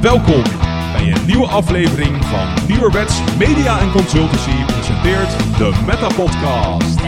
[0.00, 0.42] Welkom
[0.92, 7.00] bij een nieuwe aflevering van Nieuwerwets Media en Consultancy presenteert de Meta Podcast.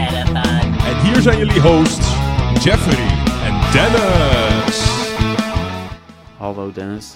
[0.85, 2.07] En hier zijn jullie hosts
[2.63, 3.07] Jeffrey
[3.45, 4.83] en Dennis.
[6.37, 7.15] Hallo Dennis,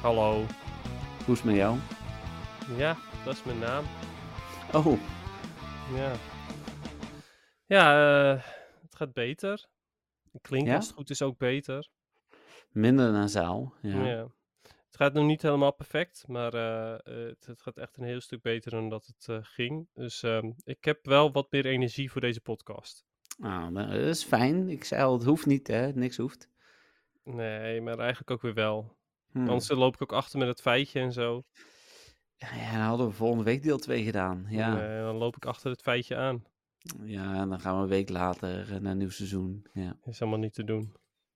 [0.00, 0.44] Hallo.
[1.24, 1.76] hoe is het met jou?
[2.76, 3.84] Ja, dat is mijn naam.
[4.72, 4.98] Oh,
[5.94, 6.12] Ja.
[7.66, 8.42] Ja, eh,
[8.82, 9.66] het gaat beter.
[10.32, 10.76] Het klinkt Ja?
[10.76, 11.88] als het goed is ook beter.
[12.70, 13.74] minder nasaal.
[13.82, 14.04] Ja.
[14.04, 14.26] Ja.
[14.62, 18.20] Het gaat nog niet helemaal perfect, maar eh, eh, het, het gaat echt een heel
[18.20, 19.88] stuk beter dan dat het ging.
[19.94, 23.04] Dus ehm, ik heb wel wat meer energie voor deze podcast.
[23.40, 24.68] Ah, nou, dat is fijn.
[24.68, 26.48] Ik zei al, het hoeft niet hè, niks hoeft.
[27.24, 28.96] Nee, maar eigenlijk ook weer wel.
[29.30, 29.48] Hmm.
[29.48, 31.44] Anders loop ik ook achter met het feitje en zo.
[32.56, 34.46] Ja, dan hadden we volgende week deel 2 gedaan.
[34.48, 36.44] Ja, En, eh, dan loop ik achter het feitje aan.
[37.04, 39.66] ja en dan gaan we een week later eh, naar een nieuw seizoen.
[39.72, 40.92] Ja, Is allemaal niet te doen.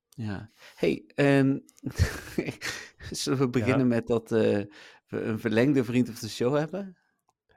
[0.09, 0.51] ja.
[0.75, 1.59] hey, ehm,
[3.11, 4.63] zullen we beginnen met dat eh,
[5.09, 6.97] we een verlengde vriend of de show hebben?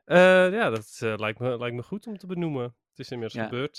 [0.05, 2.63] Ja, dat lijkt, me, lijkt me goed om te benoemen.
[2.63, 3.47] Het is inmiddels Ja.
[3.49, 3.75] gebeurd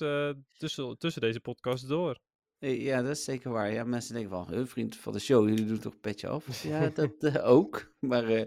[0.59, 2.19] tussen, tussen deze podcast door.
[2.59, 3.72] Ja, dat is zeker waar.
[3.72, 6.62] Ja, mensen denken van, "Huh, vriend van de show, jullie doen toch petje af?
[6.62, 7.92] Ja, dat ook.
[7.98, 8.47] Maar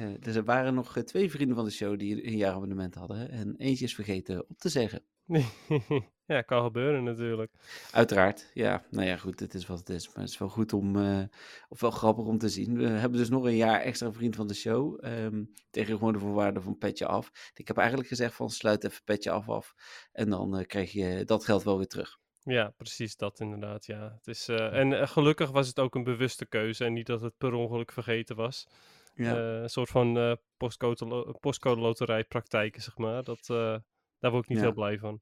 [0.00, 3.30] eh, dus er waren nog eh, twee vrienden van de show die een jaarabonnement hadden.
[3.30, 5.02] En eentje is vergeten op te zeggen.
[6.26, 7.52] ja, kan gebeuren natuurlijk.
[7.90, 8.84] Uiteraard, ja.
[8.90, 10.06] Nou ja, goed, het is wat het is.
[10.06, 11.22] Maar het is wel goed om, eh,
[11.68, 12.76] of wel grappig om te zien.
[12.76, 15.04] We hebben dus nog een jaar extra vriend van de show.
[15.04, 17.50] ehm, tegen gewoon de voorwaarden van petje af.
[17.54, 19.74] Ik heb eigenlijk gezegd van, sluit even petje af af.
[20.12, 22.18] En dan eh, krijg je dat geld wel weer terug.
[22.42, 23.86] Ja, precies dat inderdaad.
[23.86, 24.12] Ja.
[24.16, 27.52] Het is, en gelukkig was het ook een bewuste keuze en niet dat het per
[27.52, 28.66] ongeluk vergeten was.
[29.14, 29.36] Ja.
[29.36, 33.22] Eh, een soort van eh postcode, postcode loterijpraktijken, zeg maar.
[33.22, 33.76] Dat, eh,
[34.18, 34.64] daar word ik niet Ja.
[34.64, 35.20] heel blij van.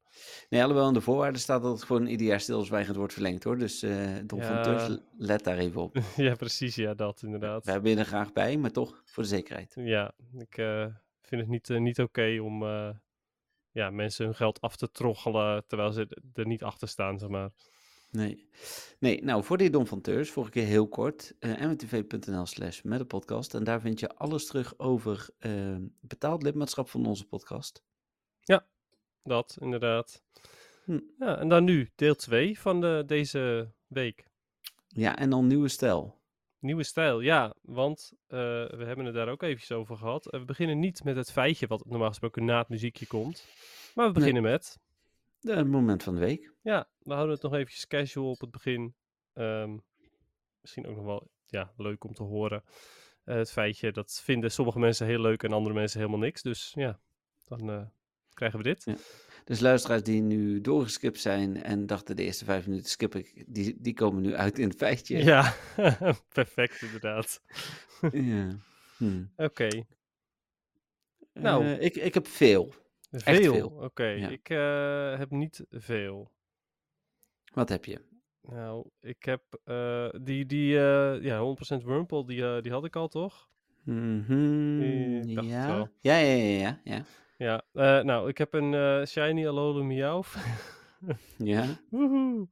[0.49, 3.59] Nee, alhoewel in de voorwaarden staat dat het gewoon ieder jaar stilzwijgend wordt verlengd hoor.
[3.59, 4.63] Dus eh Don van.
[4.63, 5.97] Teurs, let daar even op.
[6.17, 6.75] ja, precies.
[6.75, 7.65] Ja, dat inderdaad.
[7.65, 9.73] We hebben er graag bij, maar toch voor de zekerheid.
[9.75, 10.55] Ja, ik
[11.21, 12.65] vind het niet, niet oké om
[13.71, 17.51] ja, mensen hun geld af te troggelen terwijl ze er niet achter staan, zeg maar.
[18.13, 18.49] Nee.
[18.99, 22.99] nee, nou voor die Don van Teurs, vorige keer heel kort, eh mtv.nl slash met
[22.99, 23.55] de podcast.
[23.55, 27.83] En daar vind je alles terug over eh, betaald lidmaatschap van onze podcast.
[29.23, 30.23] Dat, inderdaad.
[30.85, 31.01] Hm.
[31.19, 34.27] Ja, en dan nu deel 2 van de, deze week.
[34.89, 36.21] Ja, en dan nieuwe stijl.
[36.59, 40.27] Nieuwe stijl, ja, want eh, we hebben het daar ook eventjes over gehad.
[40.27, 43.47] Eh, we beginnen niet met het feitje wat normaal gesproken na het muziekje komt.
[43.95, 44.79] Maar we beginnen met,
[45.43, 46.53] De moment van de week.
[46.61, 48.95] ja, we houden het nog eventjes casual op het begin.
[49.33, 49.77] Ehm,
[50.61, 52.65] misschien ook nog wel ja, leuk om te horen.
[53.25, 56.43] Eh, het feitje, dat vinden sommige mensen heel leuk en andere mensen helemaal niks.
[56.43, 57.01] Dus ja,
[57.49, 57.83] dan eh,
[58.35, 58.85] krijgen we dit.
[58.85, 58.97] Ja.
[59.45, 63.77] Dus luisteraars die nu doorgeskipt zijn en dachten de eerste vijf minuten skip ik, die,
[63.81, 65.25] die komen nu uit in het feitje.
[65.25, 65.55] Ja,
[66.35, 67.43] perfect inderdaad.
[68.13, 68.59] Ja.
[68.97, 69.25] Hm.
[69.37, 69.69] Oké,
[71.33, 71.65] Nou.
[71.65, 72.75] Eh, ik, ik heb veel.
[73.21, 73.53] Veel.
[73.55, 73.69] veel.
[73.69, 74.29] Oké, Ja.
[74.29, 76.31] ik eh, heb niet veel.
[77.55, 78.01] Wat heb je?
[78.43, 83.09] Nou, ik heb eh, die, die eh, ja, 100% Wurmple, die, die had ik al,
[83.09, 83.49] toch?
[83.85, 85.43] Het ja.
[85.43, 85.91] ja.
[86.01, 87.05] Ja, ja, ja, ja.
[87.73, 90.25] Ja, nou, ik heb een Shiny Alola Meow.
[91.39, 92.49] Ja, Woehoe.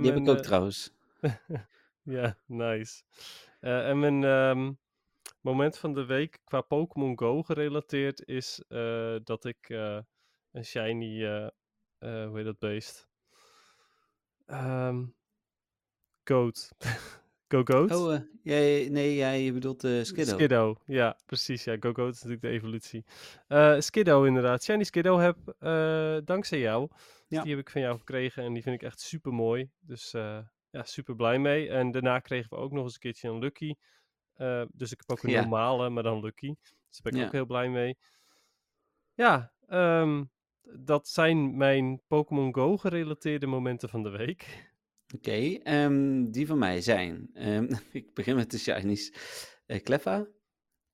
[0.00, 0.92] Die heb ik ook trouwens.
[2.02, 3.02] Ja, nice.
[3.60, 4.72] En mijn ehm,
[5.40, 9.98] moment van de week qua Pokémon Go gerelateerd is eh, dat ik eh,
[10.52, 11.48] een shiny, eh,
[11.98, 13.08] hoe heet dat beest?
[14.46, 15.04] Ehm
[16.24, 16.70] goat.
[17.48, 17.90] Go Goat?
[17.90, 20.32] Oh, jij, nee, jij bedoelt Skiddo.
[20.32, 21.64] Skiddo, ja, precies.
[21.64, 23.04] Ja, Go Goat is natuurlijk de evolutie.
[23.82, 24.62] Skiddo inderdaad.
[24.62, 25.36] Shiny Skiddo heb
[26.24, 26.88] dankzij jou.
[26.88, 27.42] Dus Ja.
[27.42, 29.70] Die heb ik van jou gekregen en die vind ik echt super mooi.
[29.80, 30.10] Dus
[30.70, 31.68] ja, super blij mee.
[31.68, 33.74] En daarna kregen we ook nog eens een keertje een Lucky.
[34.40, 35.40] Eh, dus ik heb ook een Ja.
[35.40, 36.54] normale, maar dan Lucky.
[36.88, 37.26] Dus daar ben ik Ja.
[37.26, 37.96] ook heel blij mee.
[39.14, 40.24] Ja, ehm,
[40.62, 44.68] dat zijn mijn Pokémon Go gerelateerde momenten van de week.
[45.14, 47.30] Oké, ehm, die van mij zijn.
[47.34, 49.12] ehm, ik begin met de shinies.
[49.66, 50.26] eh Cleffa,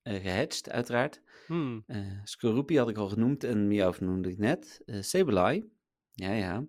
[0.03, 1.21] gehatcht uiteraard.
[1.45, 1.85] Hmm,
[2.23, 4.81] Skorupi had ik al genoemd en Meowth noemde ik net.
[4.85, 5.69] eh Sableye,
[6.11, 6.65] ja ja.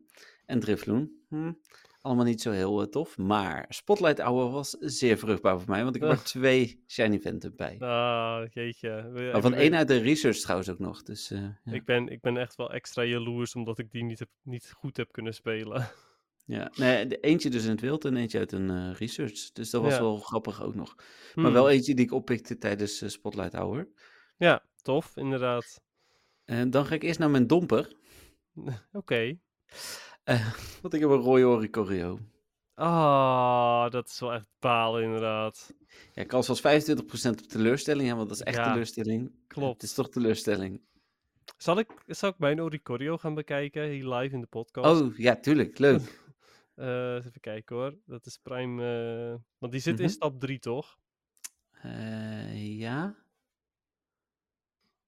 [0.46, 1.10] En Drifloon.
[1.28, 1.52] Hm.
[2.08, 3.18] Allemaal niet zo heel eh, tof.
[3.18, 7.52] Maar Spotlight Hour was zeer vruchtbaar voor mij, want ik heb er twee shiny Phantom
[7.56, 7.76] bij.
[7.78, 9.10] ah, jeetje.
[9.12, 11.02] We- ik- één uit de research trouwens ook nog.
[11.02, 11.72] Dus, eh, ja.
[11.72, 14.96] Ik ben, ik ben echt wel extra jaloers omdat ik die niet, heb, niet goed
[14.96, 15.90] heb kunnen spelen.
[16.44, 19.52] Ja, nee, de- eentje dus in het wild en eentje uit een eh, research.
[19.52, 20.00] Dus dat was Ja.
[20.00, 20.94] wel grappig ook nog.
[21.34, 21.52] Maar Hmm.
[21.52, 23.88] wel eentje die ik oppikte tijdens Spotlight Hour.
[24.36, 25.80] Ja, tof, inderdaad.
[26.44, 27.96] En dan ga ik eerst naar mijn domper.
[28.92, 29.38] Oké.
[30.28, 30.52] Eh,
[30.82, 32.18] want ik heb een rode Oricorio.
[32.74, 35.74] Ah, dat is wel echt balen, inderdaad.
[36.12, 39.32] Ja, kans was 25% op teleurstelling, hè, want dat is echt Ja, teleurstelling.
[39.46, 39.72] klopt.
[39.72, 40.80] Het is toch teleurstelling.
[41.56, 45.00] Zal ik, zal ik mijn Oricorio gaan bekijken, hier live in de podcast?
[45.00, 45.78] Oh, ja, tuurlijk.
[45.78, 46.00] Leuk.
[46.78, 47.98] Eh, even kijken hoor.
[48.06, 48.82] Dat is Prime.
[49.32, 50.14] eh, want die zit in Mhm.
[50.14, 50.98] stap 3, toch?
[52.52, 53.16] Ja.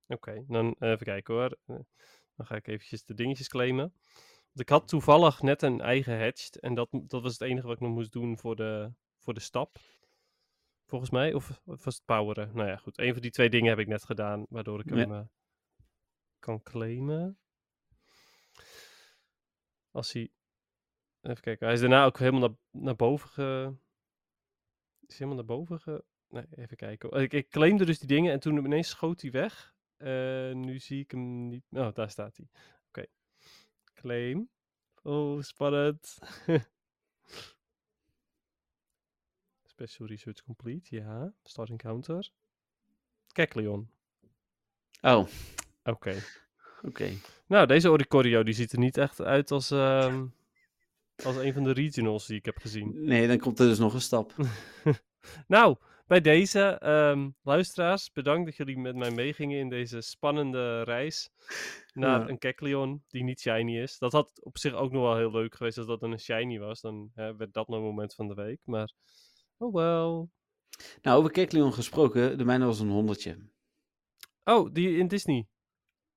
[0.06, 1.56] Oké, dan even kijken hoor.
[2.36, 3.92] Dan ga ik eventjes de dingetjes claimen.
[4.60, 6.60] Ik had toevallig net een eigen hatched.
[6.60, 9.40] En dat, dat was het enige wat ik nog moest doen voor de, voor de
[9.40, 9.78] stap.
[10.84, 11.34] Volgens mij.
[11.34, 12.50] Of, of was het poweren?
[12.54, 12.98] Nou ja, goed.
[12.98, 14.46] Een van die twee dingen heb ik net gedaan.
[14.48, 14.96] Waardoor ik Ja.
[14.96, 15.20] hem eh,
[16.38, 17.38] kan claimen.
[19.90, 20.30] Als hij...
[21.20, 21.66] Even kijken.
[21.66, 23.74] Hij is daarna ook helemaal naar, naar boven ge...
[25.06, 26.04] Is helemaal naar boven ge...
[26.28, 27.08] Nee, even kijken.
[27.08, 27.20] hoor.
[27.20, 29.74] Ik, ik claimde dus die dingen en toen ineens schoot hij weg.
[29.96, 31.64] Eh, nu zie ik hem niet.
[31.70, 32.48] Oh, daar staat hij.
[34.00, 34.48] Claim.
[35.02, 36.18] Oh, spannend.
[39.64, 41.32] Special research complete, ja.
[41.42, 42.30] Start encounter.
[43.32, 43.90] Kekleon.
[45.00, 45.26] Oh,
[45.84, 46.22] Oké.
[46.82, 47.12] oké.
[47.46, 50.26] Nou, deze Oricorio die ziet er niet echt uit als, ehm,
[51.24, 53.04] als een van de regionals die ik heb gezien.
[53.04, 54.34] Nee, dan komt er dus nog een stap.
[55.46, 55.76] Nou,
[56.10, 61.30] bij deze ehm, luisteraars, bedankt dat jullie met mij meegingen in deze spannende reis
[61.92, 62.28] naar Ja.
[62.28, 63.98] een Kekleon die niet shiny is.
[63.98, 66.80] Dat had op zich ook nog wel heel leuk geweest als dat een shiny was.
[66.80, 68.60] Dan hè, werd dat mijn moment van de week.
[68.64, 68.92] Maar,
[69.56, 70.30] oh wel.
[71.02, 73.38] Nou, over Kekleon gesproken, de mijne was een honderdje.
[74.44, 75.46] Oh, die in Disney.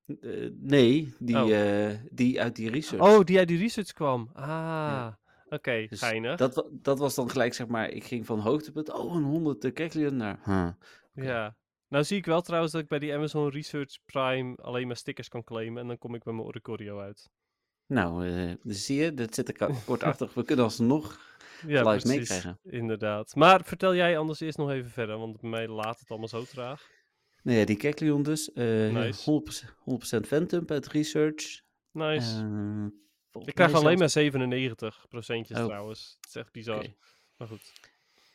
[0.05, 1.51] Eh, nee, die, Oh.
[1.89, 3.03] eh, die uit die research.
[3.03, 4.29] Oh, die uit die research kwam.
[4.33, 5.13] Ah,
[5.53, 6.37] oké, Dus geinig.
[6.37, 9.71] Dat, dat was dan gelijk, zeg maar, ik ging van hoogtepunt, oh, een honderd de
[9.71, 10.69] Kekleon naar, huh.
[11.25, 11.55] Ja.
[11.87, 15.27] Nou zie ik wel trouwens dat ik bij die Amazon Research Prime alleen maar stickers
[15.29, 15.81] kan claimen.
[15.81, 17.29] En dan kom ik bij mijn Oricorio uit.
[17.87, 20.33] Nou, eh, dus zie je, dat zit er ka- kortachtig.
[20.33, 21.19] We kunnen alsnog
[21.67, 22.59] Ja, live meekrijgen.
[22.63, 23.35] Inderdaad.
[23.35, 26.43] Maar vertel jij anders eerst nog even verder, want bij mij laat het allemaal zo
[26.43, 26.87] traag.
[27.43, 28.51] Nou ja, die Kekleon dus.
[28.53, 29.41] eh Nice.
[29.65, 29.69] 100%,
[30.17, 31.61] 100% Phantom uit research.
[31.91, 32.39] Nice.
[32.41, 32.85] Eh,
[33.41, 35.65] ik krijg alleen maar 97 procentjes Oh.
[35.65, 36.17] trouwens.
[36.21, 36.85] Het is echt bizar.
[37.37, 37.73] Maar goed.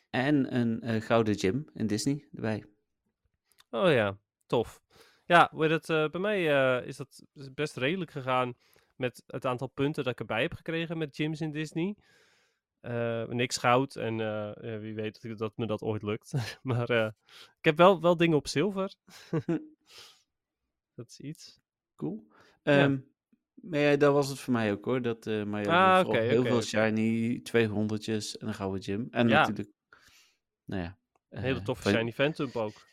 [0.09, 2.65] En een eh, gouden gym in Disney erbij.
[3.69, 4.81] Oh ja, tof.
[5.25, 6.49] Ja, het, eh, bij mij
[6.79, 7.23] eh, is dat
[7.53, 8.57] best redelijk gegaan
[8.95, 11.95] met het aantal punten dat ik erbij heb gekregen met gyms in Disney.
[13.27, 14.17] Niks goud en
[14.81, 16.33] wie weet dat, dat me dat ooit lukt.
[16.61, 16.89] maar
[17.57, 18.93] ik heb wel, wel dingen op zilver.
[20.95, 21.59] dat is iets.
[21.95, 22.27] Cool.
[22.63, 22.99] Ja.
[23.61, 25.01] Maar ja, dat was het voor mij ook hoor.
[25.01, 29.07] Dat, eh maar ja, Ah, heel veel shiny, twee honderdjes en een gouden gym.
[29.11, 29.39] En Ja.
[29.39, 29.69] natuurlijk,
[30.65, 30.97] nou ja.
[31.29, 32.87] Een hele eh, toffe shiny Phantom ook.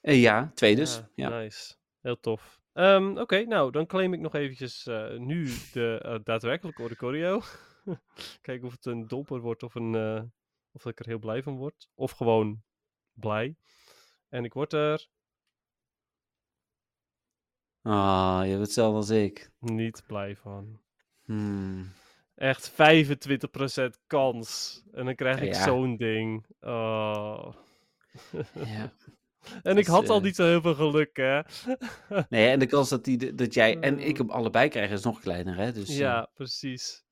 [0.00, 1.02] eh, ja, twee dus.
[1.14, 1.74] Ja, Nice.
[2.00, 2.60] Heel tof.
[2.72, 4.84] Ehm, Oké, nou, dan claim ik nog eventjes
[5.16, 7.40] nu de eh, daadwerkelijke Oricorio.
[8.40, 9.94] Kijken of het een domper wordt of, een,
[10.72, 11.88] of ik er heel blij van word.
[11.94, 12.62] Of gewoon
[13.12, 13.56] blij.
[14.28, 15.08] En ik word er
[17.82, 19.50] Ah, je hebt hetzelfde als ik.
[19.58, 20.80] niet blij van.
[21.24, 21.92] Hmm.
[22.34, 22.74] Echt 25%
[24.06, 24.82] kans.
[24.92, 25.62] En dan krijg ik ja.
[25.64, 26.46] zo'n ding.
[26.60, 27.52] Oh.
[28.64, 28.92] Ja.
[29.62, 31.40] En ik had al eh, niet zo heel veel geluk, hè?
[32.28, 34.26] Nee, en de kans dat, die, dat jij en ik Hmm.
[34.26, 35.72] hem allebei krijgen is nog kleiner, hè?
[35.72, 37.04] Dus, eh, Ja, precies.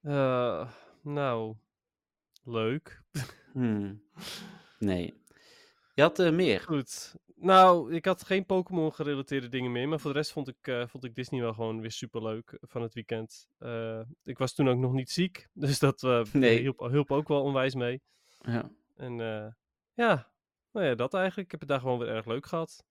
[0.00, 0.70] Eh,
[1.02, 1.56] nou,
[2.44, 3.02] leuk.
[3.52, 4.02] hmm.
[4.78, 5.22] Nee.
[5.94, 6.60] Je had eh, meer.
[6.60, 7.14] Goed.
[7.40, 10.86] Nou, ik had geen Pokémon gerelateerde dingen meer, maar voor de rest vond ik, eh,
[10.86, 13.48] vond ik Disney wel gewoon weer super leuk van het weekend.
[13.58, 16.58] Eh, ik was toen ook nog niet ziek, dus dat eh, Nee.
[16.58, 18.02] hielp, hielp ook wel onwijs mee.
[18.40, 19.46] Ja, En eh,
[19.94, 20.32] ja,
[20.72, 21.44] nou ja, dat eigenlijk.
[21.44, 22.84] Ik heb het daar gewoon weer erg leuk gehad.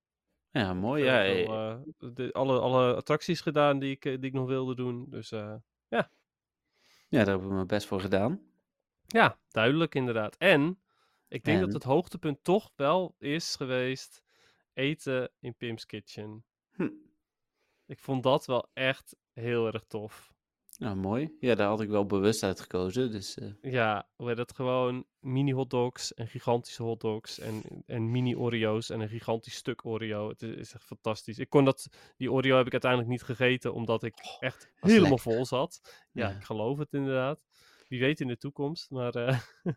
[0.52, 1.04] ja mooi.
[1.04, 1.80] Ja, veel, eh, eh,
[2.14, 5.06] de, alle, alle attracties gedaan die ik, eh, die ik nog wilde doen.
[5.10, 5.56] Dus eh,
[7.10, 8.42] ja, daar hebben we mijn best voor gedaan.
[9.06, 10.36] Ja, duidelijk inderdaad.
[10.38, 10.80] En
[11.28, 14.24] ik denk dat het hoogtepunt toch wel is geweest
[14.78, 16.44] eten in Pim's Kitchen.
[16.72, 16.90] Hm.
[17.86, 20.36] Ik vond dat wel echt heel erg tof.
[20.78, 21.36] Nou, mooi.
[21.40, 23.12] Ja, daar had ik wel bewust uit gekozen.
[23.12, 28.90] Dus eh, Ja, heet dat gewoon mini hotdogs en gigantische hotdogs en, en mini Oreo's
[28.90, 30.30] en een gigantisch stuk Oreo.
[30.30, 31.38] Het is, is echt fantastisch.
[31.40, 35.10] Ik kon dat, die Oreo heb ik uiteindelijk niet gegeten omdat ik echt was helemaal
[35.12, 35.32] lekker.
[35.34, 35.82] vol zat.
[36.12, 36.36] Ja, Ja.
[36.36, 37.40] ik geloof het inderdaad.
[37.88, 39.40] Wie weet in de toekomst, maar eh,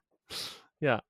[0.89, 1.05] ja.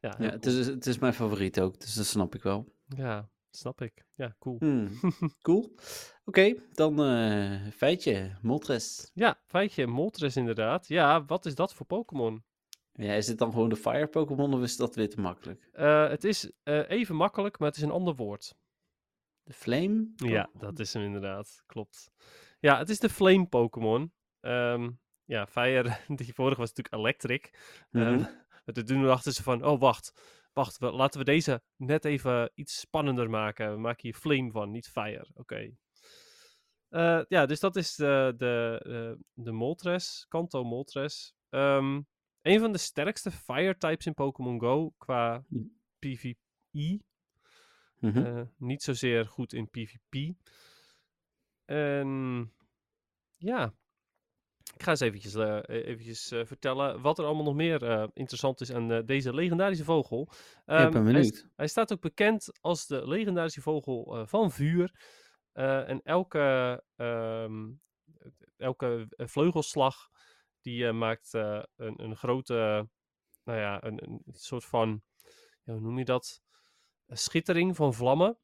[0.00, 2.74] Ja, ja, het, is, het is mijn favoriet ook, dus dat snap ik wel.
[2.86, 4.06] Ja, snap ik.
[4.14, 4.56] Ja, cool.
[4.58, 4.90] Hmm,
[5.42, 5.74] cool.
[6.24, 8.38] Oké, dan eh, feitje.
[8.42, 9.10] Moltres.
[9.14, 10.88] Ja, feitje, Moltres inderdaad.
[10.88, 12.44] Ja, wat is dat voor Pokémon?
[12.92, 15.68] Ja, is het dan gewoon de Fire Pokémon of is dat weer te makkelijk?
[15.72, 18.54] Eh, het is eh, even makkelijk, maar het is een ander woord.
[19.42, 20.12] De Flame?
[20.16, 21.62] Ja, dat is hem inderdaad.
[21.66, 22.10] Klopt.
[22.60, 24.12] Ja, het is de Flame Pokémon.
[24.40, 24.90] Ehm,
[25.24, 27.50] ja, Fire, die vorige was natuurlijk Electric.
[27.90, 28.18] Ehm,
[28.64, 30.12] maar toen dachten ze van, oh wacht,
[30.56, 33.72] wacht, we- laten we deze net even iets spannender maken.
[33.72, 35.26] We maken hier Flame van, niet Fire.
[35.34, 35.70] Oké.
[36.88, 41.34] Eh, ja, dus dat is de, de, de, de Moltres, Kanto Moltres.
[41.48, 42.00] Ehm,
[42.42, 45.62] een van de sterkste Fire-types in Pokémon Go qua Hm.
[45.98, 47.00] PvE.
[47.98, 48.24] Mhm.
[48.24, 50.34] Eh, niet zozeer goed in PvP.
[51.64, 52.52] En
[53.36, 53.74] ja,
[54.76, 58.60] ik ga eens eventjes, eh, eventjes eh, vertellen wat er allemaal nog meer eh, interessant
[58.60, 60.22] is aan deze legendarische vogel.
[60.22, 61.48] ik ben Ehm, hij, benieuwd.
[61.54, 64.92] hij staat ook bekend als de legendarische vogel van vuur.
[65.52, 67.72] En elke, ehm,
[68.56, 70.08] elke vleugelslag
[70.60, 72.88] die maakt een, een grote,
[73.44, 75.02] nou ja, een, een soort van,
[75.64, 76.42] ja, hoe noem je dat?
[77.06, 78.38] Een schittering van vlammen.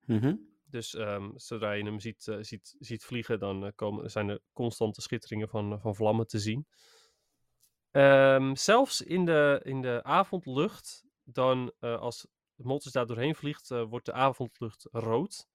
[0.00, 0.34] Mhm.
[0.68, 4.40] Dus ehm, zodra je hem ziet, eh, ziet, ziet vliegen, dan eh, komen, zijn er
[4.52, 6.66] constante schitteringen van, eh, van vlammen te zien.
[7.90, 14.06] Ehm, zelfs in de, in de avondlucht, dan als de Moltres daar doorheen vliegt, wordt
[14.06, 15.48] de avondlucht rood.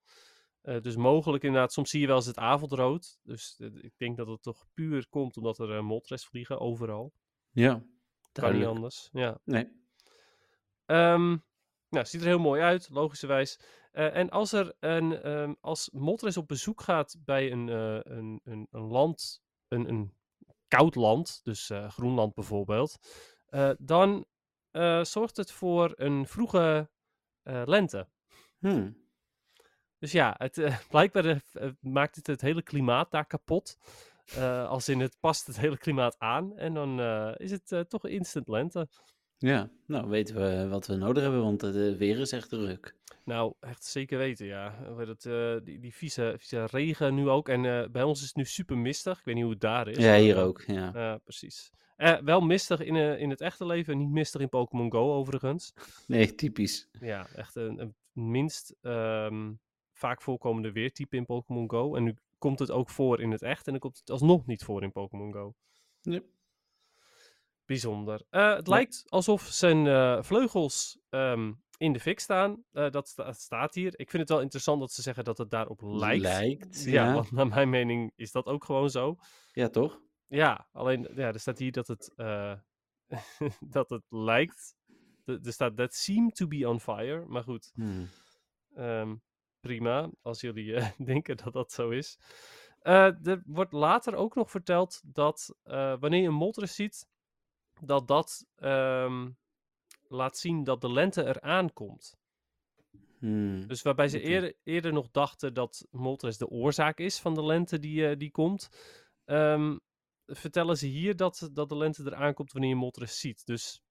[0.62, 3.20] Dus mogelijk inderdaad, soms zie je wel eens het avondrood.
[3.24, 7.14] Dus ik denk dat het toch puur komt omdat er uh, Moltres vliegen overal.
[7.52, 7.84] Ja,
[8.32, 9.10] Kan niet anders.
[9.12, 9.40] Ja.
[9.44, 9.68] Nee.
[10.86, 11.38] Ehm,
[11.92, 13.60] nou, ziet er heel mooi uit, logischerwijs.
[13.92, 18.42] Eh, en als er een, ehm, als Moltres op bezoek gaat bij een, eh, een,
[18.44, 20.14] een, een land, een, een
[20.68, 22.98] koud land, dus eh, Groenland bijvoorbeeld,
[23.78, 24.26] dan
[25.02, 26.90] zorgt het voor een vroege
[27.44, 28.08] lente.
[28.60, 29.10] Hmm.
[29.98, 31.42] Dus ja, het, blijkbaar
[31.80, 33.78] maakt het het hele klimaat daar kapot.
[34.68, 36.58] Als in het past het hele klimaat aan.
[36.58, 37.00] En dan
[37.38, 38.88] is het toch instant lente.
[39.42, 42.96] Ja, nou weten we wat we nodig hebben, want het eh, weer is echt druk.
[43.24, 44.76] Nou, echt zeker weten, ja.
[45.06, 47.50] Dat, eh, die, die vieze, vieze regen nu ook.
[47.50, 49.20] En eh, bij ons is het nu super mistig.
[49.20, 49.98] Ik weet niet hoe het daar is.
[49.98, 50.64] Ja, hier ook.
[50.68, 51.18] Ja.
[51.24, 51.72] Precies.
[52.24, 55.74] Wel mistig in, in het echte leven, niet mistig in Pokémon Go overigens.
[56.08, 56.88] Nee, typisch.
[57.00, 59.52] Ja, echt een, een minst ehm,
[59.94, 61.96] vaak voorkomende weertype in Pokémon Go.
[61.96, 64.64] En nu komt het ook voor in het echt en dan komt het alsnog niet
[64.64, 65.54] voor in Pokémon Go.
[66.02, 66.26] Yep.
[67.72, 68.22] Bijzonder.
[68.30, 72.64] Eh, het lijkt alsof zijn eh, vleugels ehm, in de fik staan.
[72.72, 74.00] Eh, dat, sta- dat staat hier.
[74.00, 76.22] Ik vind het wel interessant dat ze zeggen dat het daarop lijkt.
[76.22, 77.14] Lijkt, Ja, ja.
[77.14, 79.16] want naar mijn mening is dat ook gewoon zo.
[79.52, 80.02] Ja, toch?
[80.28, 82.14] Ja, alleen ja, er staat hier dat het,
[83.78, 84.76] dat het lijkt.
[85.26, 87.26] Er er staat that seem to be on fire.
[87.28, 88.08] Maar goed, Hmm.
[88.76, 89.16] ehm,
[89.60, 92.20] prima als jullie denken dat dat zo is.
[92.82, 95.56] Er wordt later ook nog verteld dat
[96.00, 97.10] wanneer je een Moltres ziet,
[97.82, 99.30] dat dat ehm,
[100.08, 102.20] laat zien dat de lente eraan komt.
[103.20, 103.68] Hmm.
[103.68, 107.80] Dus waarbij ze eerder, eerder nog dachten dat Moltres de oorzaak is van de lente
[107.80, 108.70] die, eh, die komt,
[109.26, 109.78] ehm,
[110.26, 113.46] vertellen ze hier dat, dat de lente eraan komt wanneer je Moltres ziet.
[113.46, 113.82] Dus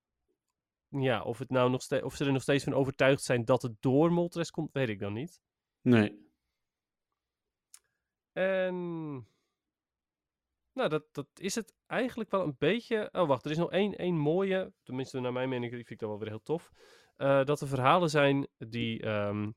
[0.88, 3.82] ja, of, het nou nog of ze er nog steeds van overtuigd zijn dat het
[3.82, 5.40] door Moltres komt, weet ik dan niet.
[5.82, 6.28] Nee.
[8.32, 9.26] En
[10.80, 13.08] nou, dat, dat is het eigenlijk wel een beetje.
[13.12, 15.98] Oh, wacht, er is nog één, één mooie, tenminste naar mijn mening, die vind ik
[15.98, 16.70] dan wel weer heel tof.
[17.16, 19.50] Eh, dat er verhalen zijn die, ehm,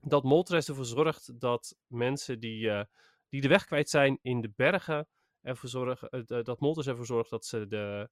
[0.00, 2.84] dat Moltres ervoor zorgt dat mensen die, eh,
[3.28, 5.08] die de weg kwijt zijn in de bergen,
[5.40, 8.08] ervoor zorgen, eh, dat Moltres ervoor zorgt dat ze, de,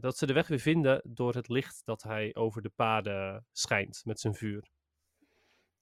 [0.00, 4.02] dat ze de weg weer vinden door het licht dat hij over de paden schijnt
[4.04, 4.68] met zijn vuur.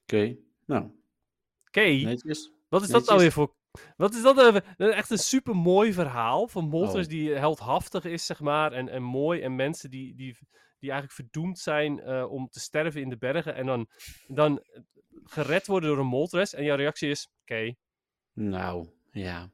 [0.02, 0.36] Oké.
[0.66, 1.02] Nou,
[1.66, 2.16] Oké.
[2.68, 3.54] Wat is dat nou weer voor...
[3.96, 7.10] Wat is dat nou eh, Echt een super mooi verhaal van Moltres Oh.
[7.10, 8.72] die heldhaftig is, zeg maar.
[8.72, 9.40] En, en mooi.
[9.40, 10.36] En mensen die, die,
[10.78, 13.54] die eigenlijk verdoemd zijn eh, om te sterven in de bergen.
[13.54, 13.86] En dan,
[14.26, 14.62] dan
[15.24, 16.54] gered worden door een Moltres.
[16.54, 17.74] En jouw reactie is, oké,
[18.32, 19.50] Nou, ja.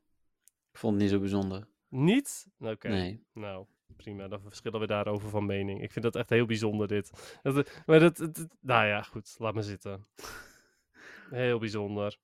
[0.73, 1.67] Ik vond het niet zo bijzonder.
[1.89, 2.47] niet?
[2.59, 3.25] Oké, Nee.
[3.33, 4.29] nou, prima.
[4.29, 5.83] Dan verschillen we daarover van mening.
[5.83, 7.39] Ik vind dat echt heel bijzonder, dit.
[7.43, 9.35] Dat, maar dat- nou ja, goed.
[9.39, 10.07] Laat me zitten.
[11.31, 12.19] Heel bijzonder.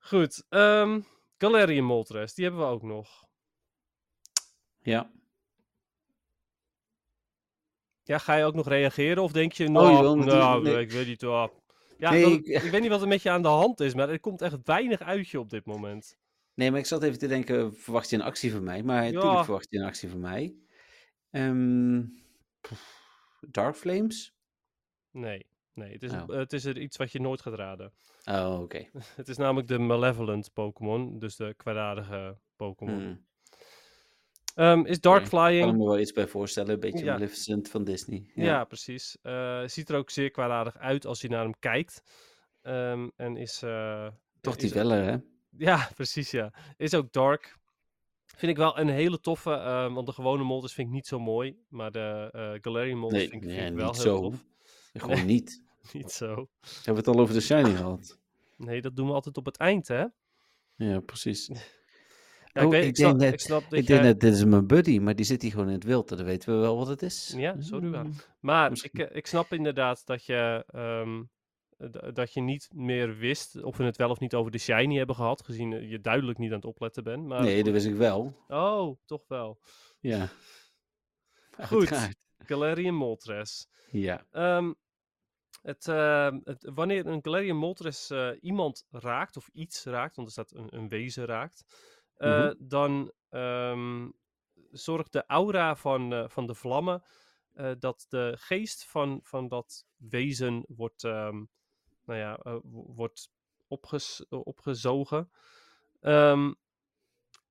[0.00, 0.44] Goed.
[0.48, 1.00] ehm
[1.38, 3.24] Galarian Moltres, die hebben we ook nog.
[4.82, 5.10] Ja.
[8.02, 9.22] Ja, ga je ook nog reageren?
[9.22, 10.80] Of denk je, je nou, natuurlijk- nou nee.
[10.80, 11.22] ik weet niet.
[11.24, 11.48] ah.
[11.98, 12.70] Ja, Nee, ik- ik...
[12.70, 15.00] weet niet wat er met je aan de hand is, maar er komt echt weinig
[15.00, 16.16] uit je op dit moment.
[16.54, 18.82] Nee, maar ik zat even te denken, verwacht je een actie van mij?
[18.82, 19.10] Maar Ja.
[19.10, 20.54] natuurlijk verwacht je een actie van mij.
[21.30, 22.02] Ehm,
[23.40, 24.34] Dark Flames?
[25.10, 25.46] Nee.
[25.74, 26.28] Nee, het is, Oh.
[26.28, 27.92] het is er iets wat je nooit gaat raden.
[28.24, 28.86] Oh, oké.
[29.16, 33.00] Het is namelijk de Malevolent Pokémon, dus de kwaadaardige Pokémon.
[33.00, 33.26] Hmm.
[34.54, 35.76] Ehm, is Dark Oké, Ik kan Flying.
[35.78, 36.74] me wel iets bij voorstellen.
[36.74, 37.12] Een beetje Ja.
[37.12, 38.30] Maleficent van Disney.
[38.34, 39.18] Ja, precies.
[39.22, 42.02] Eh, ziet er ook zeer kwaadaardig uit als je naar hem kijkt.
[42.62, 43.62] Ehm, en is.
[43.62, 44.08] eh,
[44.40, 45.16] Toch is- die Weller, hè?
[45.56, 46.52] Ja, precies, ja.
[46.76, 47.58] Is ook dark.
[48.36, 51.18] Vind ik wel een hele toffe, ehm, want de gewone Moltres vind ik niet zo
[51.18, 51.56] mooi.
[51.68, 54.22] Maar de eh Galarian Moltres Nee, vind, ik- nee, vind ik wel niet heel zo.
[54.22, 54.44] tof.
[54.92, 55.62] Gewoon niet.
[55.92, 56.26] Niet zo.
[56.60, 58.18] Hebben we het al over de Shiny gehad?
[58.56, 60.04] Nee, dat doen we altijd op het eind, hè?
[60.74, 61.46] Ja, precies.
[61.46, 61.54] Ja,
[62.52, 63.96] Oh, ik, weet, ik ik, snap, denk net- ik snap dat Ik jij...
[63.96, 66.08] denk net, dit is mijn buddy, maar die zit hier gewoon in het wild.
[66.08, 67.34] Dan weten we wel wat het is.
[67.36, 67.96] Ja, zo doen we.
[67.98, 68.12] Mm.
[68.40, 69.08] Maar ik, Misschien.
[69.08, 71.22] eh, ik snap inderdaad dat je, ehm,
[72.14, 75.16] dat je niet meer wist of we het wel of niet over de shiny hebben
[75.16, 77.26] gehad, gezien eh, je duidelijk niet aan het opletten bent.
[77.26, 78.36] Maar Nee, dat wist ik wel.
[78.48, 79.60] Oh, toch wel.
[80.00, 80.28] Ja.
[81.60, 81.78] Goed.
[81.78, 82.16] Uiteraard.
[82.50, 83.68] Galarian Moltres.
[83.90, 84.26] Ja.
[84.30, 84.72] Ehm,
[85.62, 90.32] het, ehm, het, wanneer een Galarian Moltres eh, iemand raakt, of iets raakt, want er
[90.32, 91.64] staat een, een wezen raakt,
[92.16, 92.54] eh, Mhm.
[92.58, 94.08] dan ehm,
[94.70, 97.02] zorgt de aura van, eh, van de vlammen
[97.78, 101.48] dat de geest van, van dat wezen wordt, nou
[102.06, 103.30] ja, wo- wordt
[103.68, 105.30] opges, opgezogen.
[106.00, 106.52] Ehm,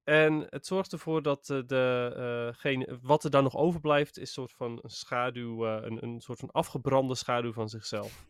[0.09, 4.27] en het zorgt ervoor dat eh, de, eh, geen, wat er dan nog overblijft, is
[4.27, 8.27] een soort van een schaduw, eh, een, een soort van afgebrande schaduw van zichzelf.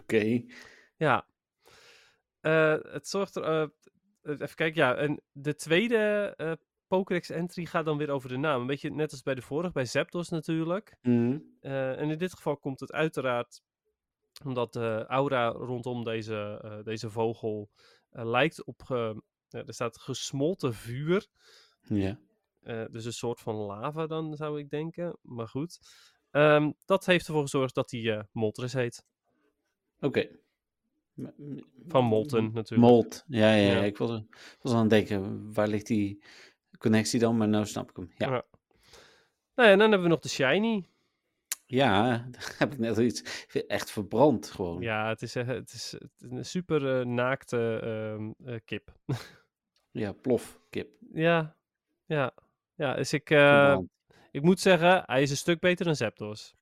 [0.00, 0.42] Oké.
[0.96, 1.26] Ja.
[2.40, 3.70] Het zorgt er.
[4.22, 4.94] even kijken, ja.
[4.94, 8.60] En de tweede Pokédex-entry gaat dan weer over de naam.
[8.60, 10.96] Een beetje net als bij de vorige, bij Zapdos natuurlijk.
[11.02, 11.38] Mhm.
[11.60, 13.62] En in dit geval komt het uiteraard
[14.44, 17.70] omdat de aura rondom deze, deze vogel
[18.10, 18.82] lijkt op.
[19.52, 21.26] er staat gesmolten vuur.
[21.82, 22.18] Ja.
[22.60, 25.18] Eh, dus een soort van lava dan, zou ik denken.
[25.22, 25.78] Maar goed.
[26.30, 29.04] Ehm, dat heeft ervoor gezorgd dat hij eh Moltres heet.
[30.00, 30.28] Oké.
[31.88, 32.90] Van Molten natuurlijk.
[32.90, 33.24] Molt.
[33.26, 33.82] Ja, ja.
[33.82, 34.22] Ik was,
[34.60, 36.22] was aan het denken, waar ligt die
[36.78, 37.36] connectie dan?
[37.36, 38.10] Maar nou snap ik hem.
[38.16, 38.26] Ja.
[38.26, 38.44] Ja.
[39.54, 40.88] Nou ja, en dan hebben we nog de Shiny.
[41.66, 43.46] Ja, daar heb ik net al iets.
[43.66, 44.80] Echt verbrand gewoon.
[44.80, 48.92] Ja, het is, eh, het is, een super naakte ehm, eh, kip.
[49.90, 50.88] Ja, plof, kip.
[51.12, 51.56] ja,
[52.06, 52.34] ja.
[52.74, 53.78] Ja, dus ik, eh,
[54.30, 56.54] ik moet zeggen, hij is een stuk beter dan Zapdos.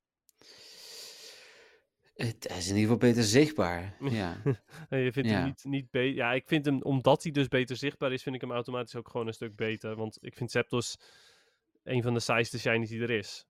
[2.14, 3.96] Het hij is in ieder geval beter zichtbaar.
[4.10, 4.42] Ja.
[4.90, 5.34] Je vindt Ja.
[5.34, 6.14] hem niet, niet beter.
[6.14, 9.08] Ja, ik vind hem, omdat hij dus beter zichtbaar is, vind ik hem automatisch ook
[9.08, 9.96] gewoon een stuk beter.
[9.96, 10.96] Want ik vind Zapdos
[11.84, 13.46] een van de saaiste shinies die er is.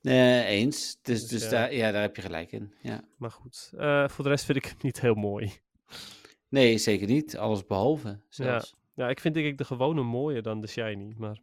[0.00, 0.98] Nee, eens.
[1.02, 1.50] Dus, Dus, dus ja.
[1.50, 2.74] Daar, ja, daar heb je gelijk in.
[2.82, 3.04] Ja.
[3.16, 5.52] Maar goed, eh, voor de rest vind ik hem niet heel mooi.
[6.48, 7.36] Nee, zeker niet.
[7.36, 8.74] Alles behalve zelfs.
[8.94, 11.14] Ja, ik vind denk ik de gewone mooier dan de shiny.
[11.16, 11.40] Maar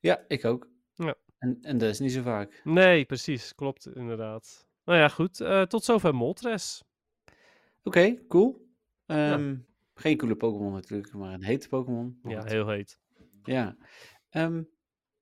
[0.00, 0.68] Ja, ik ook.
[0.94, 1.14] Ja.
[1.38, 2.60] En, en dat is niet zo vaak.
[2.64, 3.54] nee, precies.
[3.54, 4.66] Klopt inderdaad.
[4.84, 5.40] Nou ja, goed.
[5.40, 6.82] eh, tot zover Moltres.
[7.82, 8.68] Oké, cool.
[9.06, 9.56] Ehm,
[9.94, 12.20] Geen coole Pokémon natuurlijk, maar een hete Pokémon.
[12.22, 12.98] Ja, heel heet.
[13.44, 13.76] Ja.
[14.30, 14.62] Ehm,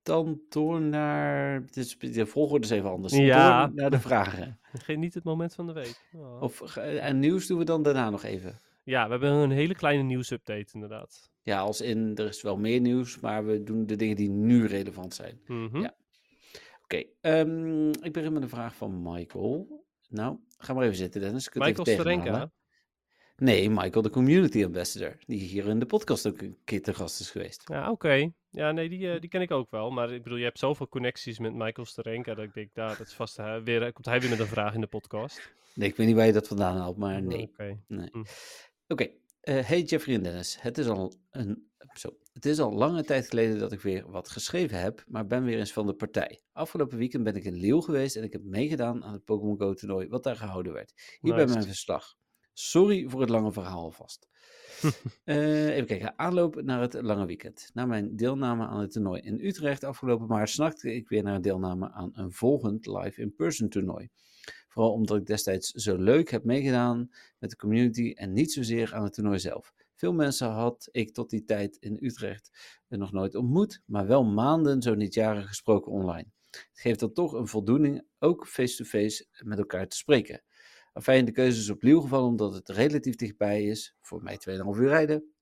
[0.03, 1.67] dan door naar...
[1.71, 3.17] Dus de volgorde is even anders.
[3.17, 3.67] Ja.
[3.67, 4.61] Door naar de vragen.
[4.85, 6.09] Geen niet het moment van de week.
[6.13, 6.43] Oh.
[6.43, 8.61] Of, en nieuws doen we dan daarna nog even.
[8.89, 11.31] Ja, we hebben een hele kleine nieuwsupdate inderdaad.
[11.43, 14.67] Ja, als in, er is wel meer nieuws, maar we doen de dingen die nu
[14.67, 15.41] relevant zijn.
[15.47, 15.81] Mhm.
[15.81, 15.95] Ja.
[16.83, 19.85] Oké, ehm, ik begin met een vraag van Michael.
[20.09, 21.51] Nou, ga maar even zitten, Dennis.
[21.53, 21.87] Michael.
[21.87, 22.51] Sterenka.
[23.37, 25.17] Nee, Michael, de community ambassador.
[25.27, 27.63] Die hier in de podcast ook een keer te gast is geweest.
[27.65, 28.31] Ja, oké.
[28.51, 29.91] Ja, nee, die, eh, die ken ik ook wel.
[29.91, 33.07] Maar ik bedoel, je hebt zoveel connecties met Michael Sterenka dat ik denk, daar, dat
[33.07, 35.53] is vast weer, komt hij weer met een vraag in de podcast.
[35.75, 37.43] Nee, ik weet niet waar je dat vandaan haalt, maar nee.
[37.43, 37.79] Oké.
[38.91, 39.09] Oké,
[39.41, 40.61] eh, hey Jeffrey en Dennis.
[40.61, 44.29] Het is, al een, zo, het is al lange tijd geleden dat ik weer wat
[44.29, 46.41] geschreven heb, maar ben weer eens van de partij.
[46.53, 49.75] Afgelopen weekend ben ik in Leeuw geweest en ik heb meegedaan aan het Pokémon Go
[49.75, 51.19] toernooi wat daar gehouden werd.
[51.21, 52.15] Hier bij mijn verslag.
[52.53, 54.29] Sorry voor het lange verhaal alvast.
[55.25, 57.71] Eh, even kijken, aanloop naar het lange weekend.
[57.75, 61.91] Na mijn deelname aan het toernooi in Utrecht afgelopen maart snakte ik weer naar deelname
[61.91, 64.09] aan een volgend live in-person toernooi.
[64.69, 69.05] Vooral omdat ik destijds zo leuk heb meegedaan met de community en niet zozeer aan
[69.05, 69.73] het toernooi zelf.
[69.95, 72.51] Veel mensen had ik tot die tijd in Utrecht
[72.89, 76.27] nog nooit ontmoet, maar wel maanden, zo niet jaren gesproken online.
[76.51, 80.43] Het geeft dan toch een voldoening ook face-to-face met elkaar te spreken.
[80.93, 84.89] Afijn, de keuze is opnieuw gevallen omdat het relatief dichtbij is, voor mij 2,5 uur
[84.89, 85.33] rijden.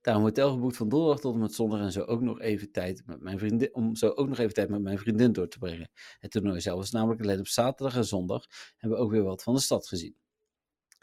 [0.00, 3.02] Daarom hotel geboekt van donderdag tot en met zondag en zo ook nog even tijd
[3.06, 5.90] met mijn vriendin, om zo ook nog even tijd met mijn vriendin door te brengen.
[6.18, 9.42] Het toernooi zelf is namelijk alleen op zaterdag en zondag hebben we ook weer wat
[9.42, 10.16] van de stad gezien.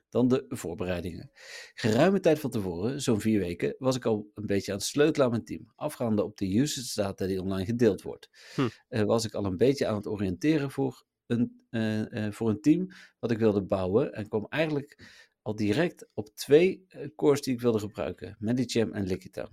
[0.09, 1.31] Dan de voorbereidingen.
[1.73, 5.25] Geruime tijd van tevoren, zo'n vier weken, was ik al een beetje aan het sleutelen
[5.25, 5.71] aan mijn team.
[5.75, 8.29] Afgaande op de usage data die online gedeeld wordt.
[8.55, 8.67] Hm.
[8.87, 12.61] Eh, was ik al een beetje aan het oriënteren voor een, eh, eh, voor een
[12.61, 12.87] team
[13.19, 14.13] wat ik wilde bouwen.
[14.13, 18.35] En kwam eigenlijk al direct op twee eh, cores die ik wilde gebruiken.
[18.39, 19.49] Medicham en Lickitung.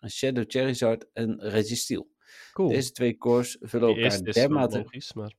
[0.00, 2.12] Een Shadow Charizard en Registeel.
[2.52, 2.68] Cool.
[2.68, 4.78] Deze twee cores vullen elkaar is dermate...
[4.78, 5.34] logisch, maar...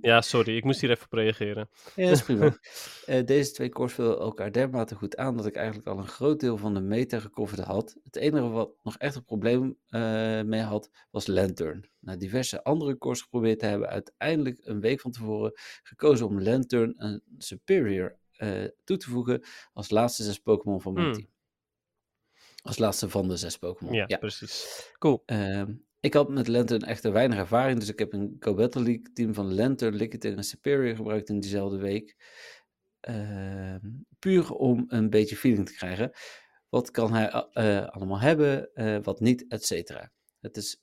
[0.00, 1.68] Ja, sorry, ik moest hier even op reageren.
[1.96, 2.56] Ja, dat is prima.
[3.06, 6.40] Eh, deze twee cores vullen elkaar dermate goed aan dat ik eigenlijk al een groot
[6.40, 7.96] deel van de meta gecoverd had.
[8.04, 11.90] Het enige wat nog echt een probleem eh, mee had, was Lantern.
[12.00, 16.94] Na diverse andere cores geprobeerd te hebben, uiteindelijk een week van tevoren gekozen om Lantern
[16.96, 21.14] een Superior eh, toe te voegen als laatste zes Pokémon van mijn Hmm.
[21.14, 21.28] team.
[22.62, 23.94] Als laatste van de zes Pokémon.
[23.94, 24.90] Ja, precies.
[24.98, 25.22] Cool.
[25.26, 29.12] Ehm, ik had met Lantern echter weinig ervaring, dus ik heb een Go Battle League
[29.12, 32.16] team van Lantern, Lickitung en Superior gebruikt in diezelfde week.
[33.00, 33.80] Ehm,
[34.18, 36.10] puur om een beetje feeling te krijgen.
[36.68, 40.12] Wat kan hij eh, allemaal hebben, eh, wat niet, et cetera.
[40.40, 40.82] Het is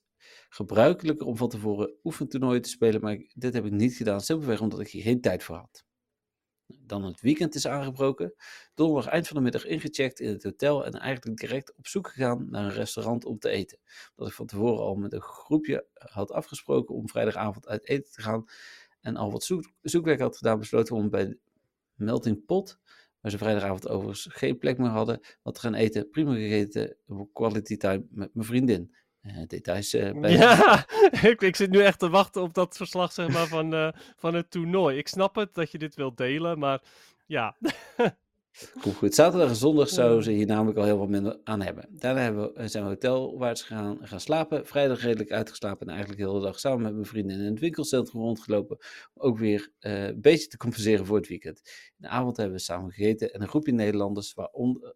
[0.49, 4.79] gebruikelijker om van tevoren oefentoernooien te spelen, maar dit heb ik niet gedaan, simpelweg omdat
[4.79, 5.85] ik hier geen tijd voor had.
[6.79, 8.33] Dan het weekend is aangebroken.
[8.73, 12.49] Donderdag eind van de middag ingecheckt in het hotel en eigenlijk direct op zoek gegaan
[12.49, 13.79] naar een restaurant om te eten.
[14.15, 18.21] Dat ik van tevoren al met een groepje had afgesproken om vrijdagavond uit eten te
[18.21, 18.45] gaan.
[19.01, 21.37] En al wat zoek, zoekwerk had gedaan, besloten om bij
[21.93, 22.79] Melting Pot,
[23.21, 26.09] waar ze vrijdagavond overigens geen plek meer hadden, wat te gaan eten.
[26.09, 26.97] Prima gegeten,
[27.33, 28.95] quality time met mijn vriendin.
[29.23, 30.85] Eh, details eh, bij Ja,
[31.29, 34.33] ik, ik zit nu echt te wachten op dat verslag zeg maar, van, eh, van
[34.33, 34.97] het toernooi.
[34.97, 36.81] Ik snap het dat je dit wilt delen, maar
[37.25, 37.55] ja.
[38.79, 39.15] Goed, goed.
[39.15, 41.87] Zaterdag en zondag zouden ze hier namelijk al heel wat minder aan hebben.
[41.89, 44.65] Daarna hebben we, zijn we hotelwaarts gaan, gaan slapen.
[44.65, 48.21] Vrijdag redelijk uitgeslapen en eigenlijk de hele dag samen met mijn vrienden in het winkelcentrum
[48.21, 48.77] rondgelopen.
[49.13, 51.61] Om ook weer een beetje te compenseren voor het weekend.
[51.65, 54.95] In de avond hebben we samen gegeten en een groepje Nederlanders, waaronder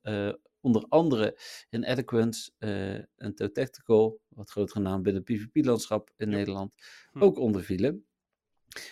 [0.62, 1.38] onder andere
[1.70, 6.36] in Eloquence, eh een Tactical, wat grotere naam binnen het PvP-landschap in Ja.
[6.38, 6.76] Nederland,
[7.12, 7.24] Hm.
[7.24, 8.06] ook ondervielen.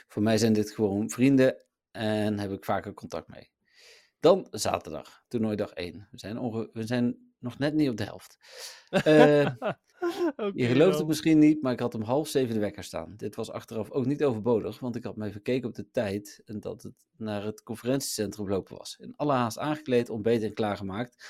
[0.07, 3.49] Voor mij zijn dit gewoon vrienden en heb ik vaker contact mee.
[4.19, 6.07] Dan zaterdag, toernooi dag 1.
[6.11, 8.37] We zijn, onge- we zijn nog net niet op de helft.
[10.39, 13.13] Eh, je gelooft het misschien niet, maar ik had om half zeven de wekker staan.
[13.15, 16.59] Dit was achteraf ook niet overbodig, want ik had mij verkeken op de tijd en
[16.59, 18.95] dat het naar het conferentiecentrum lopen was.
[18.99, 21.25] In alle haast aangekleed, ontbeten en klaargemaakt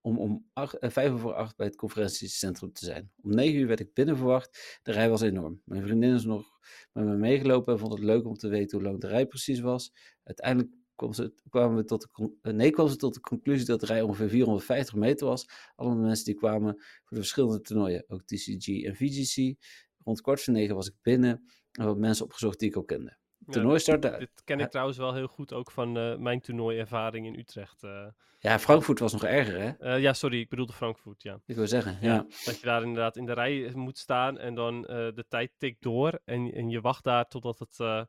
[0.00, 3.10] om om acht, eh, vijf over acht bij het conferentiecentrum te zijn.
[3.22, 4.78] Om negen uur werd ik binnen verwacht.
[4.82, 5.62] De rij was enorm.
[5.64, 6.58] Mijn vriendin is nog
[6.92, 9.60] met me meegelopen en vond het leuk om te weten hoe lang de rij precies
[9.60, 9.92] was.
[10.22, 10.74] Uiteindelijk
[11.48, 14.28] kwamen we tot de, eh, nee, kwam ze tot de conclusie dat de rij ongeveer
[14.28, 15.46] 450 meter was.
[15.74, 19.56] Alle mensen die kwamen voor de verschillende toernooien, ook TCG en VGC.
[20.04, 23.19] Rond kwart voor negen was ik binnen en wat mensen opgezocht die ik al kende.
[23.50, 24.18] Toernooi startte uit.
[24.20, 24.68] Dit ken ik Ja.
[24.68, 27.82] trouwens wel heel goed ook van eh, mijn toernooiervaring in Utrecht.
[27.82, 28.06] eh.
[28.38, 29.68] Ja, Frankfurt was nog erger, hè?
[29.94, 31.40] Eh, ja, sorry, ik bedoelde Frankfurt, ja.
[31.46, 32.26] Ik wil zeggen, Ja, ja.
[32.44, 36.20] Dat je daar inderdaad in de rij moet staan en dan de tijd tikt door
[36.24, 38.06] en, en je wacht daar totdat het,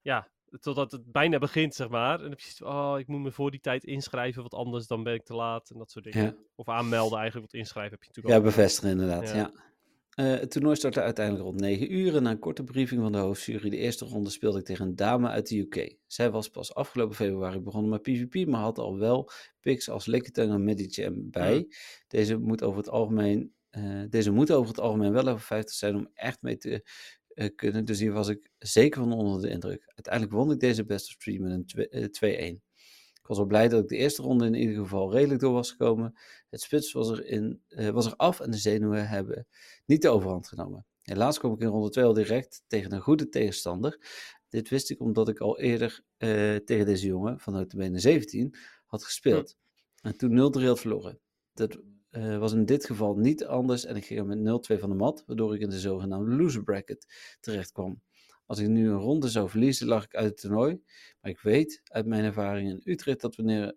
[0.00, 0.28] ja,
[0.60, 2.14] totdat het bijna begint, zeg maar.
[2.14, 4.86] En dan heb je zoiets oh, ik moet me voor die tijd inschrijven, want anders
[4.86, 6.24] dan ben ik te laat en dat soort dingen.
[6.24, 6.34] Ja.
[6.54, 8.54] Of aanmelden eigenlijk, want inschrijven heb je natuurlijk Ja, ook.
[8.56, 9.30] bevestigen inderdaad.
[9.34, 9.50] Ja.
[10.10, 13.18] Eh, het toernooi startte uiteindelijk rond 9 uur en na een korte briefing van de
[13.18, 15.96] hoofdjury de eerste ronde speelde ik tegen een dame uit de UK.
[16.06, 20.52] Zij was pas afgelopen februari begonnen met PvP, maar had al wel picks als Lickitung
[20.52, 21.66] en Medicham bij.
[22.08, 25.96] Deze moet over het algemeen, eh, deze moet over het algemeen wel over 50 zijn
[25.96, 26.88] om echt mee te
[27.34, 29.82] eh, kunnen, dus hier was ik zeker van onder de indruk.
[29.86, 32.62] Uiteindelijk won ik deze best of three met een twe- eh, 2-1.
[33.20, 35.70] Ik was wel blij dat ik de eerste ronde in ieder geval redelijk door was
[35.70, 36.14] gekomen.
[36.50, 39.46] Het spits was er, in, eh, was er af en de zenuwen hebben
[39.86, 40.86] niet de overhand genomen.
[41.02, 43.98] Helaas kwam ik in ronde 2 al direct tegen een goede tegenstander.
[44.48, 48.54] Dit wist ik omdat ik al eerder eh, tegen deze jongen, van notabene 17,
[48.86, 49.56] had gespeeld.
[50.02, 51.20] En toen 0-3 had verloren.
[51.52, 51.78] Dat
[52.10, 54.38] eh, was in dit geval niet anders en ik ging er met
[54.72, 57.06] 0-2 van de mat, waardoor ik in de zogenaamde loser bracket
[57.40, 58.02] terecht kwam.
[58.46, 60.82] Als ik nu een ronde zou verliezen, lag ik uit het toernooi.
[61.20, 63.76] Maar ik weet uit mijn ervaring in Utrecht dat wanneer,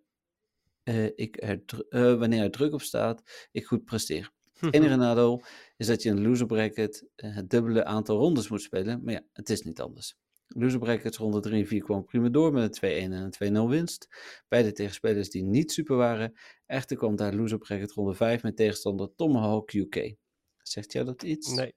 [0.83, 4.31] eh, ik er, eh, wanneer er druk op staat, ik goed presteer.
[4.59, 5.43] Het enige nadeel
[5.77, 9.03] is dat je de loser bracket eh, het dubbele aantal rondes moet spelen.
[9.03, 10.15] Maar ja, het is niet anders.
[10.47, 13.69] Loser brackets ronde 3 en 4 kwam prima door met een 2-1 en een 2-0
[13.69, 14.07] winst.
[14.47, 16.33] Beide tegen spelers die niet super waren.
[16.65, 20.15] Echter kwam daar loser bracket ronde 5 met tegenstander Tomahawk UK.
[20.57, 21.53] Zegt jou dat iets?
[21.53, 21.73] Nee.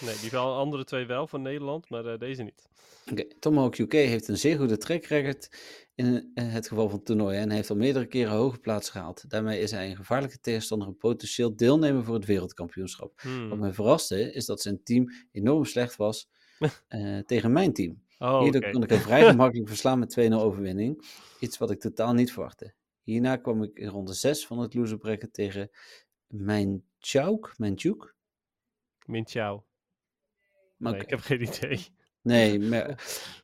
[0.00, 2.68] Nee, die wel, andere twee wel van Nederland, maar eh, deze niet.
[3.10, 5.48] Oké, Tomahawk UK heeft een zeer goede track record
[5.94, 9.30] in het geval van toernooien en heeft al meerdere keren hoge plaatsen gehaald.
[9.30, 13.20] Daarmee is hij een gevaarlijke tegenstander en potentieel deelnemer voor het wereldkampioenschap.
[13.20, 13.48] Hmm.
[13.48, 16.28] Wat mij verraste is dat zijn team enorm slecht was
[16.88, 18.02] eh, tegen mijn team.
[18.18, 21.04] Oh, Hierdoor kon ik hem vrij gemakkelijk verslaan met 2-0 overwinning.
[21.40, 22.74] Iets wat ik totaal niet verwachtte.
[23.02, 25.70] Hierna kwam ik in ronde 6 van het loser bracket tegen
[26.26, 28.14] mijn Chauk, mijn Tjoek.
[29.06, 29.64] Min ciao.
[30.80, 31.86] Maar Nee, ik heb geen idee.
[32.22, 32.88] Nee, maar,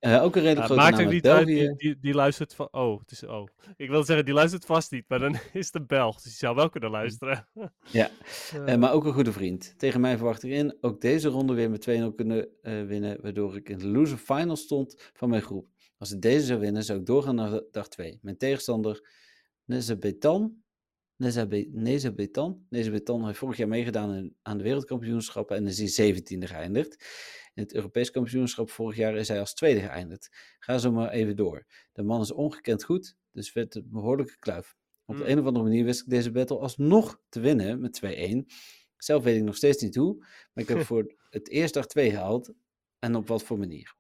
[0.01, 2.69] uh, ook een redelijk Ja, grote maakt naam niet uit, die, die, die luistert van...
[2.71, 3.25] Oh, het is...
[3.25, 3.49] Oh.
[3.77, 6.55] Ik wil zeggen, die luistert vast niet, maar dan is een Belg, dus die zou
[6.55, 7.49] wel kunnen luisteren.
[7.91, 8.11] Ja,
[8.53, 9.75] Eh, Eh, maar ook een goede vriend.
[9.79, 10.77] Tegen mijn verwachting in.
[10.81, 13.19] Ook deze ronde weer met 2-0 kunnen eh, winnen.
[13.23, 15.69] Waardoor ik in de loser final stond van mijn groep.
[15.99, 18.19] Als ik deze zou winnen, zou ik doorgaan naar de- dag 2.
[18.23, 19.09] Mijn tegenstander,
[19.65, 20.65] Nezebetan.
[21.17, 22.67] Nezebe- Nezebetan.
[22.69, 25.57] Nezebetan heeft vorig jaar meegedaan aan de wereldkampioenschappen.
[25.57, 27.05] En is hij 17e geëindigd.
[27.55, 30.57] In het Europees kampioenschap vorig jaar is hij als tweede geëindigd.
[30.59, 31.67] Ga zo maar even door.
[31.93, 34.77] De man is ongekend goed, dus werd een behoorlijke kluif.
[35.05, 35.31] Op de Hmm.
[35.33, 38.47] een of andere manier wist ik deze battle alsnog te winnen met 2-1.
[38.97, 40.17] Zelf weet ik nog steeds niet hoe,
[40.53, 42.53] maar ik heb voor het eerst dag 2 gehaald.
[42.99, 43.96] En op wat voor manier.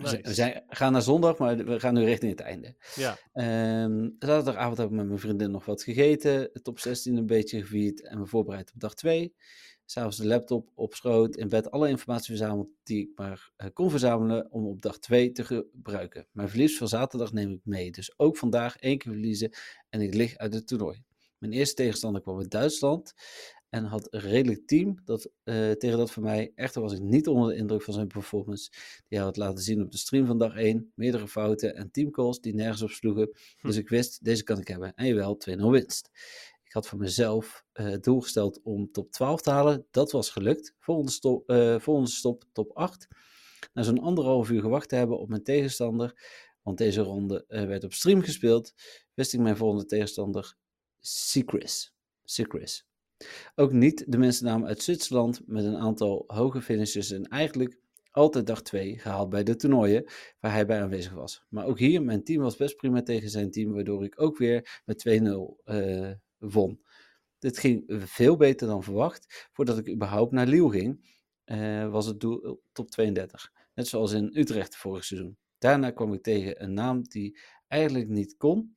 [0.00, 0.28] We zijn- nice.
[0.28, 2.74] We zijn, gaan naar zondag, maar we gaan nu richting het einde.
[2.94, 6.50] Ja, Ehm, zaterdagavond heb ik met mijn vriendin nog wat gegeten.
[6.52, 9.34] de Top 16 een beetje gevierd en me voorbereid op dag 2.
[9.86, 13.90] S'avonds de laptop op schoot, in bed alle informatie verzameld die ik maar eh, kon
[13.90, 16.26] verzamelen om op dag 2 te gebruiken.
[16.32, 19.50] Mijn verlies van zaterdag neem ik mee, dus ook vandaag één keer verliezen
[19.90, 21.02] en ik lig uit het toernooi.
[21.38, 23.14] Mijn eerste tegenstander kwam uit Duitsland
[23.74, 26.52] en had een redelijk team dat, eh, tegen dat van mij.
[26.54, 28.70] Echter was ik niet onder de indruk van zijn performance.
[29.08, 30.92] Die hij had laten zien op de stream van dag 1.
[30.94, 33.30] Meerdere fouten en teamcalls die nergens op sloegen.
[33.62, 34.94] Dus ik wist, deze kan ik hebben.
[34.94, 36.10] En jawel, 2-0 winst.
[36.64, 39.86] Ik had voor mezelf het doel gesteld om top 12 te halen.
[39.90, 40.74] Dat was gelukt.
[40.78, 43.08] Volgende stop, eh, volgende stop top 8.
[43.72, 46.22] Na zo'n anderhalf uur gewacht te hebben op mijn tegenstander,
[46.62, 48.72] want deze ronde werd op stream gespeeld,
[49.14, 50.54] wist ik mijn volgende tegenstander,
[51.00, 51.94] Secris.
[52.24, 52.86] Secris.
[53.54, 57.78] Ook niet de mensennaam uit Zwitserland met een aantal hoge finishes en eigenlijk
[58.10, 60.04] altijd dag 2 gehaald bij de toernooien
[60.40, 61.44] waar hij bij aanwezig was.
[61.48, 64.82] Maar ook hier, mijn team was best prima tegen zijn team, waardoor ik ook weer
[64.84, 66.80] met 2-0 eh, won.
[67.38, 69.48] Dit ging veel beter dan verwacht.
[69.52, 73.52] Voordat ik überhaupt naar Lille ging, eh, was het doel top 32.
[73.74, 75.36] Net zoals in Utrecht vorig seizoen.
[75.58, 78.73] Daarna kwam ik tegen een naam die eigenlijk niet kon,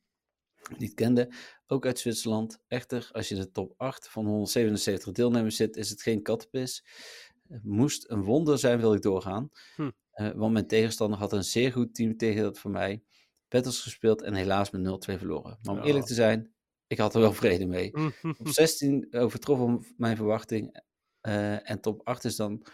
[0.76, 1.32] niet kende,
[1.66, 2.58] ook uit Zwitserland.
[2.66, 6.84] Echter, als je in de top 8 van 177 deelnemers zit, is het geen kattenpis.
[7.48, 9.50] Het moest een wonder zijn, wil ik doorgaan.
[9.76, 9.90] Hm.
[10.10, 13.02] Eh, want mijn tegenstander had een zeer goed team tegen dat van mij.
[13.48, 15.58] Battles gespeeld en helaas met 0-2 verloren.
[15.62, 15.86] Maar om Oh.
[15.86, 16.52] eerlijk te zijn,
[16.86, 17.92] ik had er wel vrede mee.
[18.38, 20.80] Op 16 overtrof mijn verwachting.
[21.20, 22.66] eh, en top 8 is dan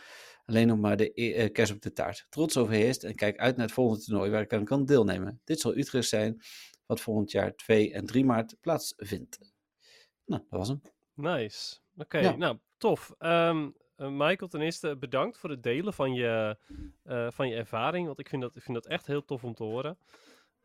[0.44, 2.26] alleen nog maar de e- eh, kers op de taart.
[2.30, 5.40] Trots overheerst en kijk uit naar het volgende toernooi waar ik aan kan deelnemen.
[5.44, 6.40] Dit zal Utrecht zijn,
[6.86, 9.38] wat volgend jaar 2 en 3 maart plaatsvindt.
[10.24, 10.80] Nou, dat was hem.
[11.14, 11.78] Nice.
[11.96, 12.36] Oké, Ja.
[12.36, 13.14] nou, tof.
[13.18, 16.58] Eh, Michael, ten eerste bedankt voor het delen van je,
[17.02, 19.54] eh, van je ervaring, want ik vind, dat, ik vind dat echt heel tof om
[19.54, 19.98] te horen.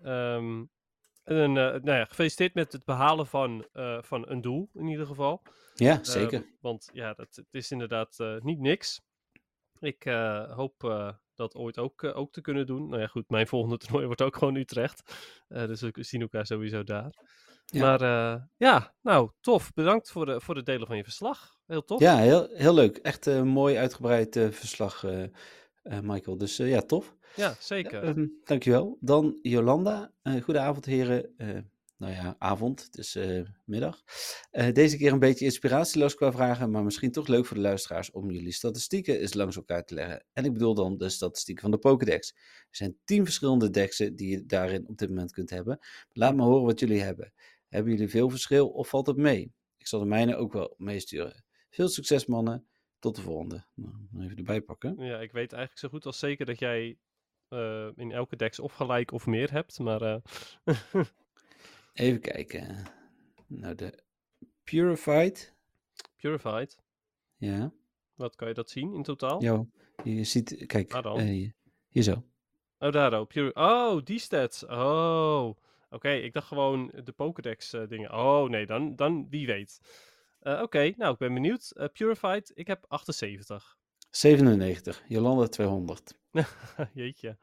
[0.03, 0.63] Ehm,
[1.23, 3.65] en eh, nou ja, gefeliciteerd met het behalen van,
[4.01, 5.41] van een doel, in ieder geval.
[5.75, 6.41] Ja, zeker.
[6.41, 9.01] Ehm, want ja, dat, het is inderdaad niet niks.
[9.79, 10.03] Ik
[10.49, 10.81] hoop
[11.39, 12.89] dat ooit ook, eh, ook te kunnen doen.
[12.89, 15.15] Nou ja, goed, mijn volgende toernooi wordt ook gewoon Utrecht.
[15.47, 17.13] Eh, dus we zien elkaar sowieso daar.
[17.65, 17.81] Ja.
[17.81, 19.73] Maar eh, ja, nou, tof.
[19.73, 21.57] Bedankt voor, de, voor het delen van je verslag.
[21.65, 21.99] Heel tof.
[21.99, 22.97] Ja, heel, heel leuk.
[22.97, 25.05] Echt een mooi uitgebreid verslag,
[26.01, 26.37] Michael.
[26.37, 27.15] Dus ja, tof.
[27.35, 28.03] Ja, zeker.
[28.03, 28.97] Ehm, dankjewel.
[28.99, 30.11] Dan Jolanda.
[30.23, 31.35] Goedenavond, heren.
[31.99, 32.83] Nou ja, avond.
[32.83, 34.03] Het is eh, middag.
[34.51, 38.11] Eh, deze keer een beetje inspiratieloos qua vragen, maar misschien toch leuk voor de luisteraars
[38.11, 40.25] om jullie statistieken eens langs elkaar te leggen.
[40.33, 42.31] En ik bedoel dan de statistieken van de Pokédex.
[42.69, 45.79] Er zijn tien verschillende dexen die je daarin op dit moment kunt hebben.
[46.11, 47.33] Laat me horen wat jullie hebben.
[47.67, 49.53] Hebben jullie veel verschil of valt het mee?
[49.77, 51.43] Ik zal de mijne ook wel meesturen.
[51.69, 52.67] Veel succes, mannen.
[52.99, 53.65] Tot de volgende.
[53.73, 54.95] Nou, even erbij pakken.
[54.97, 56.97] Ja, ik weet eigenlijk zo goed als zeker dat jij
[57.47, 59.79] eh, in elke dex of gelijk of meer hebt.
[59.79, 60.21] Maar
[61.99, 62.85] Even kijken.
[63.47, 63.99] Nou, de
[64.63, 65.53] Purified.
[66.15, 66.77] Purified,
[67.37, 67.71] Ja.
[68.15, 69.41] wat kan je dat zien in totaal?
[69.43, 69.65] Ja,
[70.03, 71.13] je ziet, kijk, eh,
[71.89, 72.23] hier- zo.
[72.79, 73.27] Oh, daar ook.
[73.27, 73.55] Pure...
[73.55, 74.65] Oh, die stats.
[74.65, 75.57] Oh.
[75.89, 78.13] Oké, ik dacht gewoon de Pokédex eh, dingen.
[78.13, 79.79] Oh, nee, dan, dan wie weet.
[80.39, 81.73] Eh, Oké, nou, ik ben benieuwd.
[81.93, 83.77] Purified, ik heb 78.
[84.09, 86.17] 97, Jolanda 200.
[86.93, 87.37] Jeetje.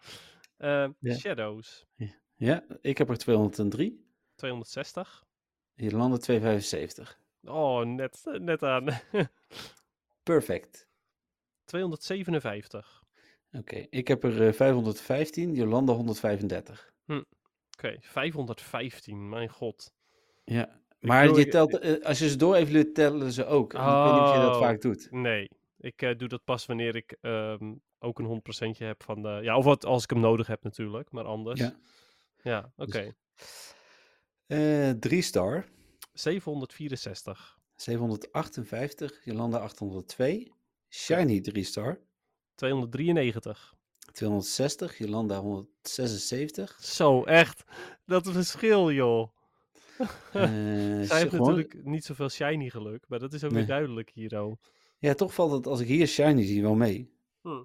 [0.59, 0.92] Ja.
[1.05, 1.87] Shadows,
[2.35, 4.06] Ja, ik heb er 203,
[4.37, 5.25] 260.
[5.75, 7.18] Jolanda 275.
[7.42, 8.87] Oh, net, net aan.
[10.22, 10.88] Perfect.
[11.64, 13.05] 257.
[13.53, 16.92] Oké, ik heb er eh, 515, Jolanda 135.
[17.79, 19.92] Oké, 515, mijn god.
[20.44, 23.72] Ja, maar je telt, eh, als je ze door even tellen ze ook.
[23.72, 24.59] Ik weet niet of je dat Oh.
[24.61, 25.11] vaak doet.
[25.11, 29.38] Nee, ik eh, doe dat pas wanneer ik ehm, ook een 100% heb van de...
[29.42, 31.61] Ja, of wat als ik hem nodig heb natuurlijk, maar anders.
[31.61, 31.75] Ja.
[32.42, 33.12] Ja, oké.
[34.46, 35.66] Eh 3 star,
[36.12, 37.59] 764.
[37.76, 40.52] 758, Jolanda 802.
[40.88, 42.00] Shiny 3 star,
[42.54, 43.74] 293.
[44.12, 46.78] 260, Jolanda 176.
[46.85, 47.64] Zo, echt.
[48.04, 49.28] Dat verschil, joh.
[49.98, 53.59] Eh, Zij heeft gewoon- natuurlijk niet zoveel shiny geluk, maar dat is ook Nee.
[53.59, 54.56] weer duidelijk hier, oh.
[54.98, 57.11] Ja, toch valt het als ik hier shiny zie wel mee.
[57.40, 57.62] Hm.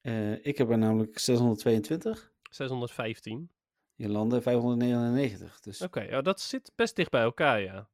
[0.00, 3.50] Eh, ik heb er namelijk 622, 615.
[3.98, 5.60] Jolanda 599.
[5.60, 7.88] Dus Oké, ja, dat zit best dicht bij elkaar, ja.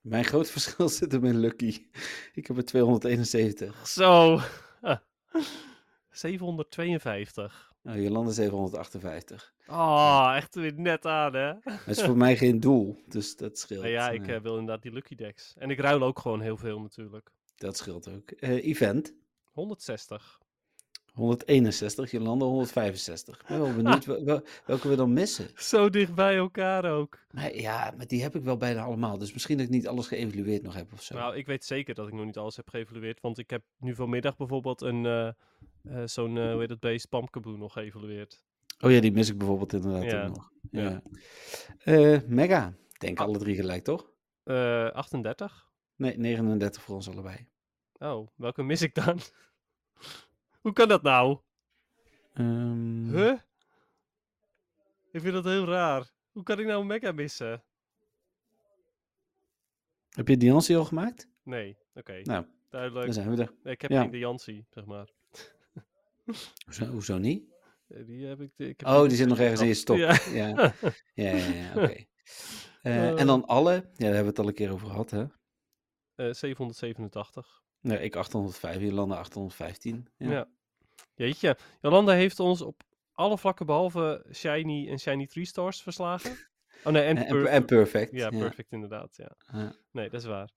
[0.00, 1.86] mijn groot verschil zit hem in Lucky.
[2.34, 3.88] Ik heb er 271.
[3.88, 4.40] Zo.
[6.10, 7.72] 752.
[7.82, 9.52] Nou, Jolanda 758.
[9.66, 11.52] Oh, echt weer net aan, hè?
[11.64, 13.80] Dat is voor mij geen doel, dus dat scheelt.
[13.82, 15.54] Nou ja, ik eh, eh, wil inderdaad die Lucky Decks.
[15.58, 17.30] En ik ruil ook gewoon heel veel natuurlijk.
[17.56, 18.30] Dat scheelt ook.
[18.30, 19.14] Eh, event
[19.52, 20.38] 160.
[21.14, 23.40] 161, Jolanda 165.
[23.40, 25.48] Ik ben wel benieuwd wel- wel- welke we dan missen.
[25.70, 27.18] Zo dicht bij elkaar ook.
[27.30, 29.18] Maar ja, maar die heb ik wel bijna allemaal.
[29.18, 31.14] Dus misschien dat ik niet alles geëvalueerd nog heb of zo.
[31.14, 33.20] Nou, ik weet zeker dat ik nog niet alles heb geëvalueerd.
[33.20, 35.34] Want ik heb nu vanmiddag bijvoorbeeld een, eh, eh,
[36.06, 38.44] zo'n, eh hoe heet het beest, Pumpkaboo nog geëvalueerd.
[38.80, 40.50] Oh ja, die mis ik bijvoorbeeld inderdaad Ja, ook nog.
[40.70, 40.82] ja.
[40.82, 41.02] Ja.
[41.84, 42.74] Eh, Mega.
[42.98, 44.10] Denk alle drie gelijk, toch?
[44.44, 45.68] Eh 38.
[45.96, 47.46] Nee, 39 voor ons allebei.
[47.98, 49.18] Oh, welke mis ik dan?
[50.64, 51.38] Hoe kan dat nou?
[52.34, 53.38] Ehm, Huh?
[55.12, 56.10] Ik vind dat heel raar.
[56.32, 57.64] Hoe kan ik nou een mega missen?
[60.08, 61.28] Heb je Diancie al gemaakt?
[61.42, 62.20] Nee, oké.
[62.22, 63.04] Nou, Duidelijk.
[63.04, 63.52] dan zijn we er.
[63.62, 64.00] Nee, ik heb ja.
[64.00, 65.08] geen Diancie, zeg maar.
[66.64, 67.44] Hoezo, hoezo niet?
[67.88, 69.96] Eh, Die heb ik, ik heb Oh, die zit nog ergens in je stok.
[69.96, 70.18] Ja.
[70.32, 70.74] Ja,
[71.14, 72.04] ja, ja, oké.
[72.82, 75.22] Eh, en dan alle, ja, daar hebben we het al een keer over gehad, hè?
[76.14, 77.62] Eh, 787.
[77.80, 80.08] Nee, ik 805, Jolanda 815.
[80.16, 80.30] Ja.
[80.30, 80.48] Ja.
[81.14, 81.56] Jeetje.
[81.80, 86.36] Jolanda heeft ons op alle vlakken behalve Shiny en Shiny 3 Stars verslagen.
[86.84, 88.12] Oh nee, en, En, en, en perfect.
[88.12, 89.16] Ja, perfect inderdaad.
[89.16, 89.36] Ja.
[89.52, 89.76] Ja.
[89.90, 90.50] Nee, dat is waar.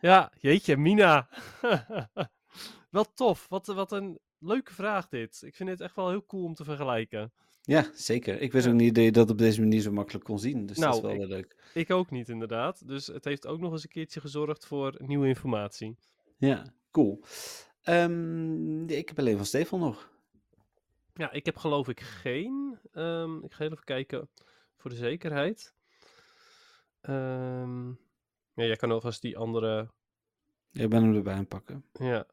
[0.00, 1.28] Ja, jeetje, Mina.
[2.90, 3.48] wel tof.
[3.48, 5.42] Wat, wat een leuke vraag dit.
[5.42, 7.32] Ik vind het echt wel heel cool om te vergelijken.
[7.62, 8.40] Ja, zeker.
[8.40, 10.66] Ik wist ook niet dat je dat op deze manier zo makkelijk kon zien.
[10.66, 11.70] Dus dat is Nou, wel ik- leuk.
[11.74, 12.88] Ik ook niet, inderdaad.
[12.88, 15.96] Dus het heeft ook nog eens een keertje gezorgd voor nieuwe informatie.
[16.36, 17.20] Ja, cool.
[17.86, 20.10] Ehm, ik heb alleen van Stefan nog.
[21.14, 22.78] Ja, ik heb geloof ik geen.
[22.92, 24.28] Ehm, ik ga even kijken
[24.76, 25.74] voor de zekerheid.
[27.00, 27.88] Ehm,
[28.52, 29.90] ja, jij kan alvast die andere.
[30.72, 31.84] Ik ben hem erbij aan het pakken.
[31.92, 32.26] Ja.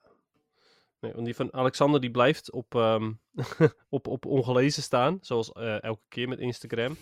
[1.00, 2.76] Nee, want die van Alexander die blijft op,
[3.90, 5.18] op, op ongelezen staan.
[5.22, 6.98] Zoals eh, elke keer met Instagram.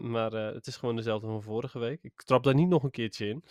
[0.00, 2.02] Maar eh, het is gewoon dezelfde van vorige week.
[2.02, 3.44] Ik trap daar niet nog een keertje in.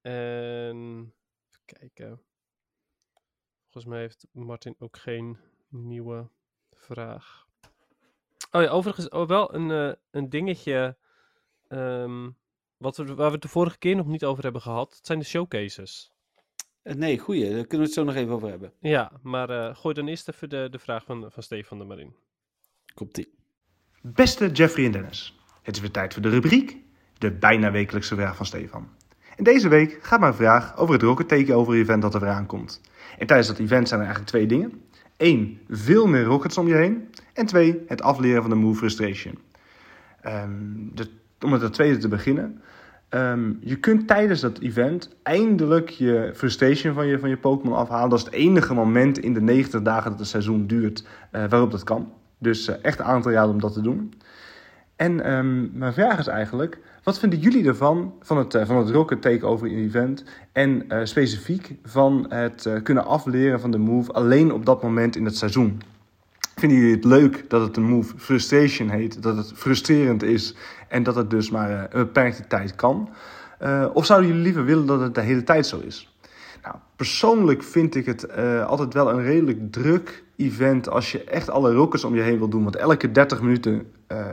[0.00, 1.14] En
[1.62, 2.20] even kijken.
[3.70, 6.28] Volgens mij heeft Martin ook geen nieuwe
[6.72, 7.46] vraag.
[8.50, 10.96] Oh ja, overigens oh, wel een, eh, een dingetje.
[11.68, 12.30] ehm,
[12.76, 14.96] wat we, waar we het de vorige keer nog niet over hebben gehad.
[14.96, 16.12] Het zijn de showcases.
[16.82, 17.42] Eh, nee, goeie.
[17.42, 18.72] Daar kunnen we het zo nog even over hebben.
[18.80, 21.98] Ja, maar eh, gooi dan eerst even de, de vraag van, van Stefan er maar
[21.98, 22.14] in.
[22.94, 23.34] Komt-ie.
[24.02, 26.76] Beste Jeffrey en Dennis, het is weer tijd voor de rubriek,
[27.18, 28.88] de bijna wekelijkse vraag van Stefan.
[29.40, 32.80] En deze week gaat mijn vraag over het Rocket Takeover event dat er weer aankomt.
[33.18, 34.82] En tijdens dat event zijn er eigenlijk twee dingen.
[35.16, 37.08] Eén, veel meer rockets om je heen.
[37.32, 39.38] En twee, het afleren van de move frustration.
[40.20, 40.50] Ehm,
[41.40, 42.60] om met het tweede te beginnen.
[43.08, 48.10] Ehm, je kunt tijdens dat event eindelijk je frustration van je, van je Pokémon afhalen.
[48.10, 51.70] Dat is het enige moment in de 90 dagen dat het seizoen duurt eh, waarop
[51.70, 52.12] dat kan.
[52.38, 54.14] Dus eh, echt aan te raden om dat te doen.
[54.96, 58.90] En ehm, mijn vraag is eigenlijk, wat vinden jullie ervan, van het, eh, van het
[58.90, 60.24] Rocket Takeover event?
[60.52, 65.16] En eh, specifiek van het eh, kunnen afleren van de move alleen op dat moment
[65.16, 65.82] in het seizoen?
[66.56, 70.54] Vinden jullie het leuk dat het een move frustration heet, dat het frustrerend is
[70.88, 73.08] en dat het dus maar een beperkte tijd kan?
[73.92, 76.14] Of zouden jullie liever willen dat het de hele tijd zo is?
[76.62, 78.36] Nou, persoonlijk vind ik het
[78.66, 82.48] altijd wel een redelijk druk event als je echt alle rockets om je heen wil
[82.48, 82.62] doen.
[82.62, 84.26] Want elke 30 minuten eh, eh,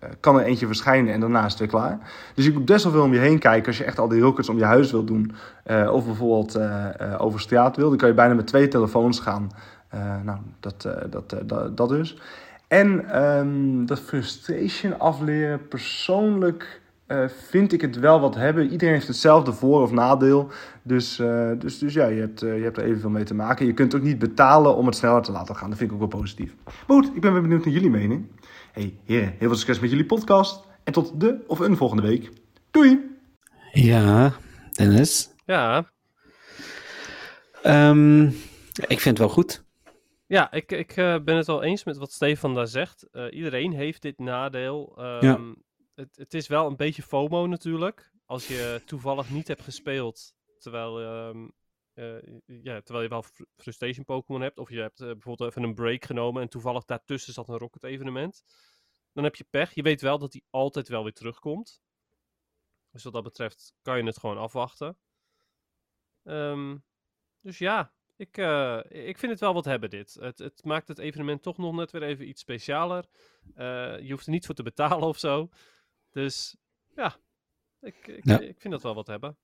[0.00, 1.98] eh, kan er eentje verschijnen en daarna is het weer klaar.
[2.34, 4.20] Dus je moet best wel veel om je heen kijken als je echt al die
[4.20, 5.32] rockets om je huis wil doen.
[5.90, 6.58] of bijvoorbeeld
[7.18, 7.88] over straat wil.
[7.88, 9.50] Dan kan je bijna met twee telefoons gaan.
[10.24, 12.18] Nou, dat, dat, dat, dat dus.
[12.68, 18.70] En ehm, dat frustration afleren, persoonlijk eh, vind ik het wel wat hebben.
[18.70, 20.50] Iedereen heeft hetzelfde voor- of nadeel.
[20.82, 23.66] Dus, eh, dus, dus ja, je hebt, eh, je hebt er evenveel mee te maken.
[23.66, 25.68] Je kunt ook niet betalen om het sneller te laten gaan.
[25.68, 26.54] Dat vind ik ook wel positief.
[26.64, 28.26] Maar goed, ik ben weer benieuwd naar jullie mening.
[28.72, 30.64] Hey, heren, heel veel succes met jullie podcast.
[30.84, 32.30] En tot de of een volgende week.
[32.70, 33.00] Doei!
[33.72, 34.32] Ja,
[34.72, 35.30] Dennis.
[35.44, 35.92] Ja,
[37.62, 38.22] Ehm,
[38.74, 39.64] ik vind het wel goed.
[40.26, 43.08] ja ik, ik eh, ben het wel eens met wat Stefan daar zegt.
[43.12, 44.94] Eh, iedereen heeft dit nadeel.
[44.98, 45.38] Ehm, Ja.
[45.94, 48.12] Het, het is wel een beetje FOMO natuurlijk.
[48.24, 51.48] Als je toevallig niet hebt gespeeld, terwijl, ehm,
[51.92, 55.62] eh, ja, terwijl je wel fr- frustration Pokémon hebt, of je hebt eh, bijvoorbeeld even
[55.62, 58.42] een break genomen en toevallig daartussen zat een Rocket evenement,
[59.12, 59.74] dan heb je pech.
[59.74, 61.82] Je weet wel dat die altijd wel weer terugkomt.
[62.90, 64.98] Dus wat dat betreft kan je het gewoon afwachten.
[66.22, 66.76] Ehm,
[67.40, 70.14] dus ja, ik, eh, ik vind het wel wat hebben dit.
[70.20, 73.04] Het, het maakt het evenement toch nog net weer even iets specialer.
[74.00, 75.50] Je hoeft er niet voor te betalen of zo.
[76.14, 76.56] Dus
[76.96, 77.16] ja,
[77.80, 78.40] ik, ik, Ja.
[78.40, 79.36] ik vind dat wel wat hebben.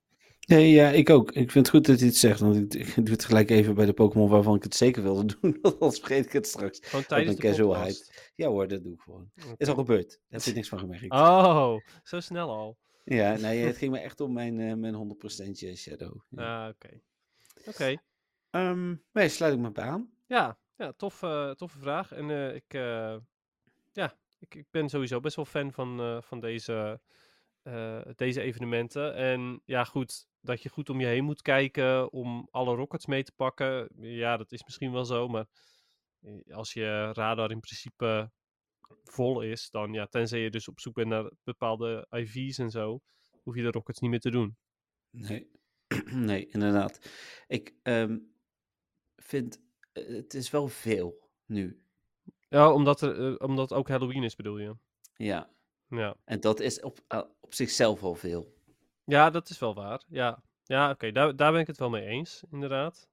[0.47, 1.29] Nee, ja, ik ook.
[1.33, 3.75] Ik vind het goed dat hij het zegt, want ik, ik doe het gelijk even
[3.75, 6.79] bij de Pokémon waarvan ik het zeker wilde doen, anders vergeet ik het straks.
[6.83, 8.31] Gewoon tijdens een de casualheid.
[8.35, 9.31] Ja hoor, dat doe ik gewoon.
[9.57, 10.09] Is al gebeurd.
[10.11, 11.13] Daar heb je niks van gemerkt.
[11.13, 12.79] Oh, zo snel al.
[13.05, 16.21] Ja, nee, het ging me echt om mijn, eh, mijn 100% Shadow.
[16.29, 16.65] Ja.
[16.67, 17.01] Ah, oké.
[17.67, 18.03] Oké.
[18.51, 20.11] Ehm, nee, sluit ik me bij aan.
[20.27, 22.13] Ja, ja tof, eh, toffe vraag.
[22.13, 22.73] En eh, ik,
[23.93, 27.01] ja, ik, ik ben sowieso best wel fan van, eh, van deze,
[27.63, 29.15] eh, deze evenementen.
[29.15, 33.23] En ja, goed, dat je goed om je heen moet kijken om alle rockets mee
[33.23, 33.89] te pakken.
[33.97, 35.47] Ja, dat is misschien wel zo, maar
[36.21, 38.31] eh, als je radar in principe
[39.05, 43.01] vol is, dan ja, tenzij je dus op zoek bent naar bepaalde IV's en zo,
[43.43, 44.57] hoef je de rockets niet meer te doen.
[45.11, 45.51] Nee,
[46.31, 47.11] nee inderdaad.
[47.47, 48.19] Ik ehm,
[49.17, 49.63] vind,
[49.93, 51.83] het is wel veel nu.
[52.51, 54.77] Ja, omdat, er, eh, omdat ook Halloween is, bedoel je?
[55.17, 55.51] Ja,
[55.89, 56.17] Ja.
[56.25, 58.55] en dat is op, eh, op zichzelf al veel.
[59.05, 60.03] Ja, dat is wel waar.
[60.09, 63.09] Ja, ja oké, daar, daar ben ik het wel mee eens, inderdaad.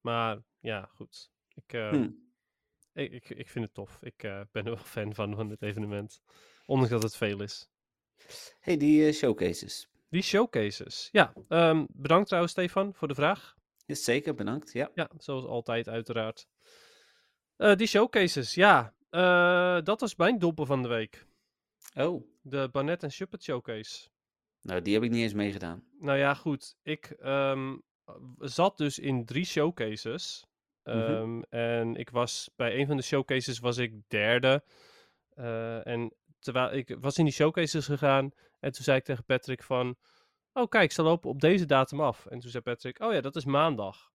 [0.00, 1.30] Maar ja, goed.
[1.54, 2.10] Ik, eh, Hm.
[2.92, 3.98] ik, ik, ik vind het tof.
[4.02, 6.22] Ik ben er wel fan van, van dit evenement.
[6.66, 7.68] Ondanks dat het veel is.
[8.60, 9.88] hey, die showcases.
[10.08, 11.08] Die showcases.
[11.12, 13.54] Ja, ehm, bedankt trouwens, Stefan, voor de vraag.
[13.86, 14.72] Zeker, bedankt.
[14.72, 14.90] Ja.
[14.94, 16.46] Ja, zoals altijd, uiteraard.
[17.56, 18.94] Eh, die showcases, ja.
[19.10, 21.26] eh, dat was mijn doppen van de week.
[21.94, 24.08] Oh, De Barnett en Shuppet showcase.
[24.60, 25.84] nou die heb ik niet eens meegedaan.
[25.98, 26.76] Nou ja, goed.
[26.82, 27.76] Ik ehm,
[28.38, 30.46] zat dus in drie showcases.
[30.84, 30.96] Mhm.
[30.98, 34.64] Ehm, En ik was bij een van de showcases was ik derde.
[35.28, 38.30] Eh, en terwijl ik was in die showcases gegaan.
[38.60, 39.96] En toen zei ik tegen Patrick van...
[40.52, 42.26] Oh kijk, ze lopen op deze datum af.
[42.26, 43.00] En toen zei Patrick...
[43.00, 44.12] Oh ja, dat is maandag.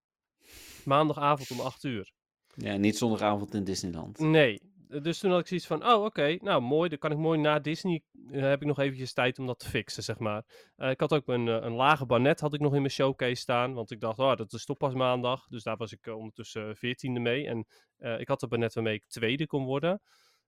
[0.86, 2.12] Maandagavond om 8 uur.
[2.60, 4.20] Ja, niet zondagavond in Disneyland.
[4.20, 4.62] Nee.
[5.02, 7.60] Dus toen had ik zoiets van, oh oké, nou mooi, dan kan ik mooi na
[7.60, 10.72] Disney, eh, heb ik nog eventjes tijd om dat te fixen, zeg maar.
[10.76, 13.36] Eh, ik had ook een, eh, een lage banet had ik nog in mijn showcase
[13.36, 15.48] staan, want ik dacht, oh, dat is toch pas maandag.
[15.48, 17.48] Dus daar was ik eh, ondertussen veertiende mee.
[17.48, 17.66] En
[17.98, 20.02] eh, ik had de banet waarmee ik tweede kon worden.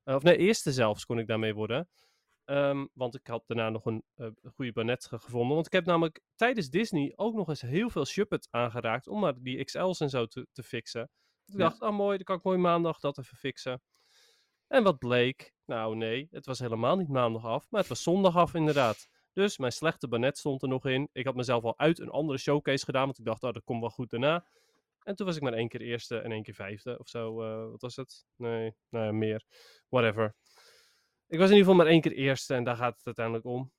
[0.03, 1.89] Eh, of nee, eerste zelfs kon ik daarmee worden.
[2.45, 5.53] Ehm, want ik had daarna nog een eh, goede banet ge- gevonden.
[5.53, 9.33] Want ik heb namelijk tijdens Disney ook nog eens heel veel Shuppet aangeraakt om maar
[9.41, 11.09] die XL's en zo te, te fixen.
[11.51, 11.69] Ik Ja.
[11.69, 13.81] dacht, oh mooi, dan kan ik mooi maandag dat even fixen.
[14.67, 15.53] En wat bleek?
[15.65, 19.07] Nou nee, het was helemaal niet maandag af, maar het was zondag af inderdaad.
[19.33, 21.09] Dus mijn slechte banet stond er nog in.
[21.11, 23.79] Ik had mezelf al uit een andere showcase gedaan, want ik dacht, oh, dat komt
[23.81, 24.45] wel goed daarna.
[25.03, 27.41] En toen was ik maar één keer eerste en één keer vijfde of zo.
[27.41, 28.25] eh, wat was het?
[28.35, 29.45] Nee, nou ja, meer.
[29.89, 30.35] Whatever.
[31.27, 33.71] Ik was in ieder geval maar één keer eerste en daar gaat het uiteindelijk om.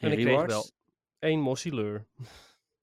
[0.00, 0.70] En, ik kreeg wel
[1.18, 2.06] één Mossileur.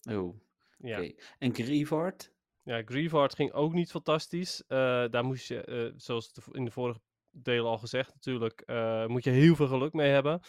[0.09, 0.35] Oh,
[0.77, 0.97] Ja.
[1.01, 1.13] oké.
[1.39, 2.31] En Grievard?
[2.63, 4.63] Ja, Grievard ging ook niet fantastisch.
[4.67, 6.99] Eh, daar moest je, eh, zoals in de vorige
[7.31, 10.41] delen al gezegd natuurlijk, eh, moet je heel veel geluk mee hebben.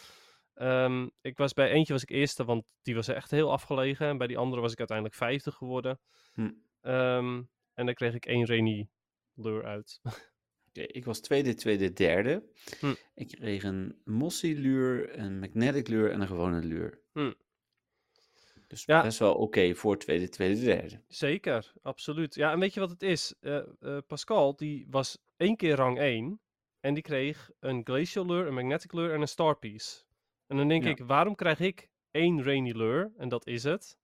[0.53, 4.07] Ehm, ik was bij eentje was ik eerste, want die was echt heel afgelegen.
[4.07, 5.99] En bij die andere was ik uiteindelijk vijfde geworden.
[6.33, 6.51] Hm.
[6.81, 7.41] Ehm,
[7.73, 8.89] en daar kreeg ik één Rainy
[9.33, 10.01] Lure uit.
[10.71, 12.43] Ik was tweede, tweede, derde.
[12.79, 12.93] Hm.
[13.15, 17.01] Ik kreeg een Mossy luur, een Magnetic luur en een gewone luur.
[17.13, 17.31] Hm.
[18.67, 19.01] Dus Ja.
[19.01, 21.01] best wel oké voor tweede, tweede, derde.
[21.07, 22.35] Zeker, absoluut.
[22.35, 23.33] Ja, en weet je wat het is?
[23.41, 26.39] Eh, eh, Pascal, die was één keer rang 1.
[26.79, 30.03] En die kreeg een Glacial Lure, een Magnetic Lure en een Star Piece.
[30.47, 30.89] En dan denk Ja.
[30.89, 33.11] ik, waarom krijg ik één Rainy Lure?
[33.17, 33.97] En dat is het.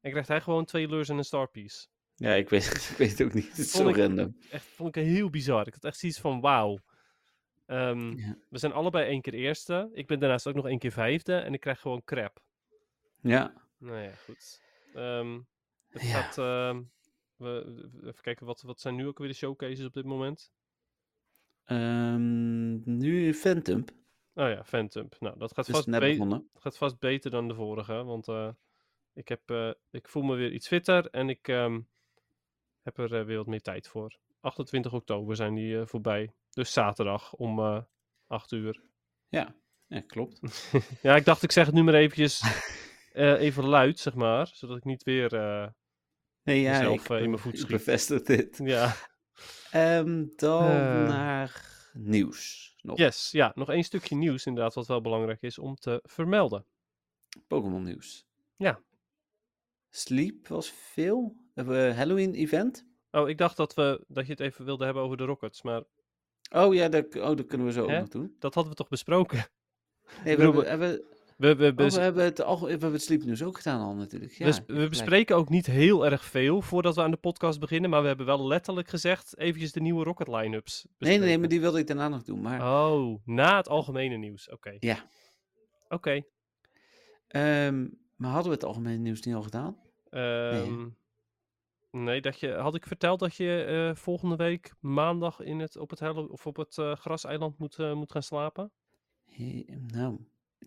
[0.00, 1.86] En krijgt hij gewoon twee lures en een Star Piece.
[2.14, 3.48] Ja, ik weet, ik weet het ook niet.
[3.48, 4.36] Het is zo ik- random.
[4.50, 5.66] Echt, vond ik heel bizar.
[5.66, 6.78] Ik had echt zoiets van, wauw.
[7.66, 8.36] Ehm, Ja.
[8.50, 9.90] We zijn allebei één keer eerste.
[9.92, 11.34] Ik ben daarnaast ook nog één keer vijfde.
[11.34, 12.42] En ik krijg gewoon crap.
[13.20, 14.60] Ja, Nou ja, goed.
[14.94, 15.40] Ehm,
[15.88, 16.08] het Ja.
[16.22, 16.38] gaat...
[16.38, 16.82] ehm,
[17.36, 20.52] we, even kijken, wat, wat zijn nu ook weer de showcases op dit moment?
[21.64, 23.84] Ehm, nu Phantom.
[24.34, 25.08] Oh ja, Phantom.
[25.18, 26.50] Nou, dat gaat, vast, net be- begonnen.
[26.54, 28.04] gaat vast beter dan de vorige.
[28.04, 28.48] Want eh,
[29.12, 31.46] ik, heb, eh, ik voel me weer iets fitter en ik
[32.82, 34.18] heb er eh, weer wat meer tijd voor.
[34.40, 36.32] 28 oktober zijn die voorbij.
[36.50, 37.82] Dus zaterdag om eh
[38.26, 38.82] 8 uur.
[39.28, 39.54] Ja,
[39.86, 40.40] ja klopt.
[41.02, 42.40] Ja, ik dacht ik zeg het nu maar eventjes
[43.16, 44.50] eh, even luid, zeg maar.
[44.54, 45.34] Zodat ik niet weer...
[45.34, 45.66] eh,
[46.42, 47.70] Nee, ja, Mezelf, ik, eh, in mijn voet schiet.
[47.78, 48.60] bevestig dit.
[48.64, 48.94] ja,
[49.70, 50.64] Ehm, dan
[51.06, 52.74] naar nieuws.
[52.82, 52.98] Nog.
[52.98, 53.30] yes.
[53.30, 56.64] Ja, nog één stukje nieuws inderdaad wat wel belangrijk is om te vermelden.
[57.46, 58.26] Pokémon nieuws.
[58.56, 58.80] Ja.
[59.90, 61.36] Sleep was veel.
[61.54, 62.86] Hebben we Halloween event.
[63.10, 65.82] Oh, ik dacht dat, we, dat je het even wilde hebben over de Rockets, maar
[66.50, 67.98] Oh ja, dat, oh, dat kunnen we zo ook Hè?
[68.00, 68.36] nog doen.
[68.38, 69.46] dat hadden we toch besproken?
[70.24, 71.04] Nee, we, hebben, hebben,
[71.36, 73.94] We, we, oh, we hebben het, alge- we hebben het Sleep News ook gedaan al
[73.94, 74.32] natuurlijk.
[74.32, 77.90] Ja, we, we bespreken ook niet heel erg veel voordat we aan de podcast beginnen,
[77.90, 81.60] maar we hebben wel letterlijk gezegd eventjes de nieuwe Rocket line-ups Nee, nee, maar die
[81.60, 82.40] wilde ik daarna nog doen.
[82.40, 84.50] Maar Oh, na het algemene nieuws.
[84.50, 84.76] Oké.
[84.80, 85.08] Ja.
[85.88, 86.22] Oké.
[87.26, 89.76] Ehm, maar hadden we het algemene nieuws niet al gedaan?
[90.10, 90.86] Ehm,
[91.90, 95.90] nee, dat je, had ik verteld dat je eh, volgende week maandag in het, op
[95.90, 98.72] het, of op het eh, graseiland moet, eh, moet gaan slapen?
[99.24, 100.18] He- nou,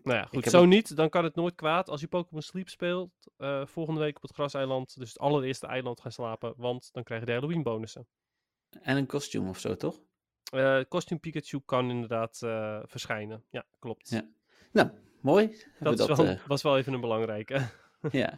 [0.02, 0.96] Nou ja, goed, zo het- niet.
[0.96, 3.10] Dan kan het nooit kwaad als je Pokémon Sleep speelt.
[3.36, 6.54] eh, volgende week op het graseiland, dus het allereerste eiland gaan slapen.
[6.56, 8.06] Want dan krijg je de Halloween bonussen.
[8.82, 10.00] en een kostuum of zo, toch?
[10.52, 13.44] Eh Costume Pikachu kan inderdaad eh, verschijnen.
[13.50, 14.08] Ja, klopt.
[14.10, 14.28] Ja.
[14.72, 15.64] Nou, mooi.
[15.80, 17.68] dat wel, was wel even een belangrijke.
[18.10, 18.34] ja.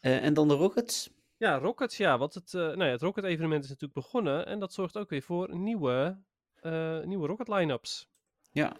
[0.00, 1.10] En dan de Rockets.
[1.36, 2.18] Ja, Rockets, ja.
[2.18, 4.46] Want het, nou ja, het Rocket evenement is natuurlijk begonnen.
[4.46, 6.18] En dat zorgt ook weer voor nieuwe,
[7.04, 8.08] nieuwe Rocket line-ups.
[8.50, 8.76] Ja.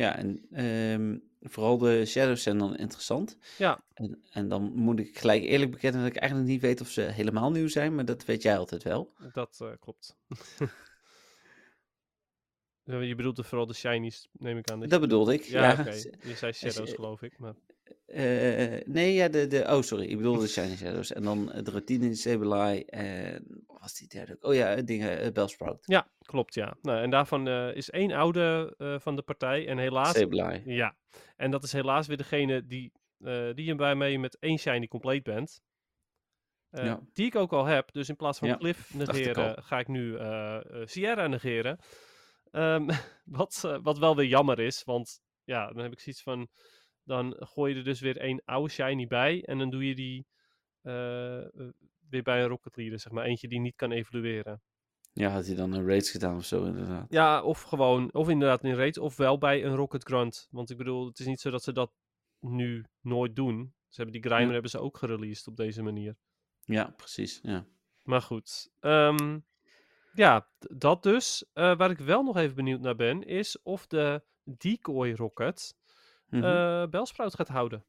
[0.00, 3.36] Ja, en ehm, vooral de Shadows zijn dan interessant.
[3.58, 3.84] Ja.
[3.94, 7.00] En, en dan moet ik gelijk eerlijk bekennen dat ik eigenlijk niet weet of ze
[7.00, 9.12] helemaal nieuw zijn, maar dat weet jij altijd wel.
[9.32, 10.16] Dat eh, klopt.
[12.84, 14.80] Je bedoelt er vooral de shinies, neem ik aan.
[14.80, 15.42] Dat bedoelde ik.
[15.42, 15.92] Ja, Ja, oké.
[15.92, 17.38] ze- Je zei shadows, geloof ik.
[17.38, 17.54] Maar...
[18.10, 21.12] Eh, nee, ja, de, de, oh sorry, ik bedoelde de Shiny Shadows.
[21.12, 24.32] En dan eh, de Routine Sableye en wat was die derde?
[24.32, 24.44] ook?
[24.44, 25.82] Oh ja, eh, dingen, Bellsprout.
[25.86, 26.76] Ja, klopt, ja.
[26.82, 29.68] Nou, en daarvan is één oude van de partij.
[29.68, 30.16] En helaas...
[30.16, 30.62] Sableye.
[30.64, 30.96] Ja,
[31.36, 32.92] en dat is helaas weer degene die,
[33.54, 35.60] die je bij mij met één shiny compleet bent.
[36.70, 37.00] Ja.
[37.12, 37.92] Die ik ook al heb.
[37.92, 40.18] Dus in plaats van Ja, Cliff ik negeren, ga ik nu
[40.84, 41.78] Sierra negeren.
[42.50, 42.88] Ehm,
[43.24, 46.48] wat, wat wel weer jammer is, want ja, dan heb ik zoiets van...
[47.10, 49.44] Dan gooi je er dus weer één oude shiny bij.
[49.44, 50.26] En dan doe je die
[50.82, 50.92] eh,
[52.08, 53.24] weer bij een Rocket Leader, zeg maar.
[53.24, 54.62] Eentje die niet kan evolueren.
[55.12, 57.06] Ja, had hij dan een raids gedaan of zo inderdaad.
[57.08, 60.48] Ja, of gewoon, of inderdaad in raids, of wel bij een Rocket Grunt.
[60.50, 61.92] Want ik bedoel, het is niet zo dat ze dat
[62.40, 63.74] nu nooit doen.
[63.88, 64.52] Ze hebben die Grimer Ja.
[64.52, 66.16] hebben ze ook gereleased op deze manier.
[66.64, 67.40] Ja, precies.
[67.42, 67.64] Ja.
[68.02, 68.70] Maar goed.
[68.80, 69.38] ehm,
[70.12, 71.44] ja, dat dus.
[71.52, 75.78] Eh, waar ik wel nog even benieuwd naar ben, is of de Decoy Rocket
[76.30, 76.44] Mhm.
[76.44, 77.84] eh Bellsprout gaat houden.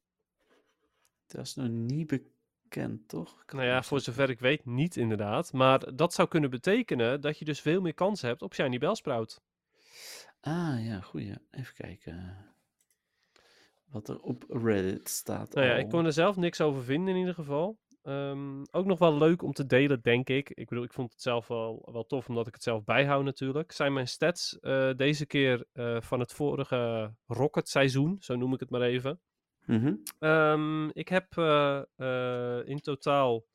[1.27, 3.43] dat is nog niet bekend, toch?
[3.47, 5.53] Nou ja, voor zover ik weet niet inderdaad.
[5.53, 9.41] Maar dat zou kunnen betekenen dat je dus veel meer kans hebt op Shiny Bellsprout.
[10.41, 11.33] Ah, ja, goeie.
[11.51, 12.37] Even kijken.
[13.85, 15.53] Wat er op Reddit staat.
[15.53, 15.79] Nou ja, al.
[15.79, 17.77] ik kon er zelf niks over vinden in ieder geval.
[18.01, 20.49] Ehm, ook nog wel leuk om te delen, denk ik.
[20.49, 23.71] Ik bedoel, ik vond het zelf wel, wel tof, omdat ik het zelf bijhoud natuurlijk.
[23.71, 28.59] Zijn mijn stats eh, deze keer eh, van het vorige Rocket seizoen, zo noem ik
[28.59, 29.21] het maar even.
[29.65, 29.95] Mhm.
[30.19, 33.45] Ehm, ik heb eh, in totaal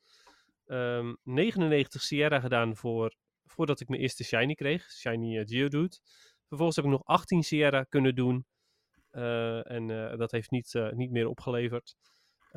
[0.65, 4.91] ehm, 99 Sierra gedaan voor, voordat ik mijn eerste Shiny kreeg.
[4.91, 5.97] Shiny Geodude.
[6.47, 8.45] Vervolgens heb ik nog 18 Sierra kunnen doen.
[9.63, 9.87] en
[10.17, 11.95] dat heeft niet, niet meer opgeleverd.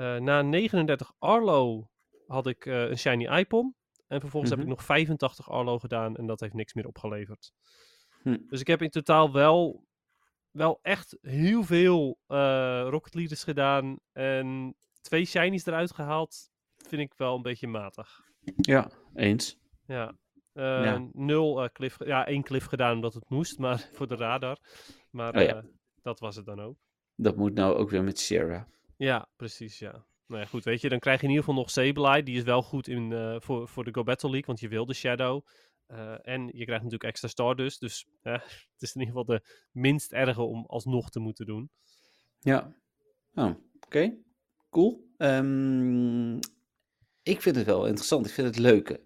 [0.00, 1.88] Eh, na 39 Arlo
[2.26, 3.74] had ik eh, een Shiny Ipom.
[4.06, 4.68] En vervolgens heb Mhm.
[4.70, 7.52] ik nog 85 Arlo gedaan en dat heeft niks meer opgeleverd.
[8.22, 8.38] Hm.
[8.48, 9.86] Dus ik heb in totaal wel,
[10.50, 13.98] wel echt heel veel eh, Rocket Leaders gedaan.
[14.12, 16.50] En twee Shinies eruit gehaald.
[16.76, 18.20] Vind ik wel een beetje matig.
[18.56, 19.58] Ja, eens.
[19.86, 20.18] Ja.
[20.52, 21.08] Ja.
[21.12, 24.58] Nul cliff, ja, één cliff gedaan omdat het moest, maar voor de radar.
[25.10, 25.64] Maar Oh ja.
[26.02, 26.76] dat was het dan ook.
[27.14, 28.68] Dat moet nou ook weer met Sierra.
[29.00, 30.04] Ja, precies, ja.
[30.26, 32.22] Nou ja, goed, weet je, dan krijg je in ieder geval nog Sableye.
[32.22, 34.86] Die is wel goed in, eh, voor, voor de Go Battle League, want je wil
[34.86, 35.46] de Shadow.
[35.86, 39.42] Eh, en je krijgt natuurlijk extra Stardust, dus eh, het is in ieder geval de
[39.72, 41.70] minst erge om alsnog te moeten doen.
[42.40, 42.72] Ja.
[43.34, 43.54] Oh,
[43.86, 44.16] oké.
[44.70, 45.08] Cool.
[45.16, 46.36] Ehm,
[47.22, 48.26] ik vind het wel interessant.
[48.26, 49.00] Ik vind het leuke.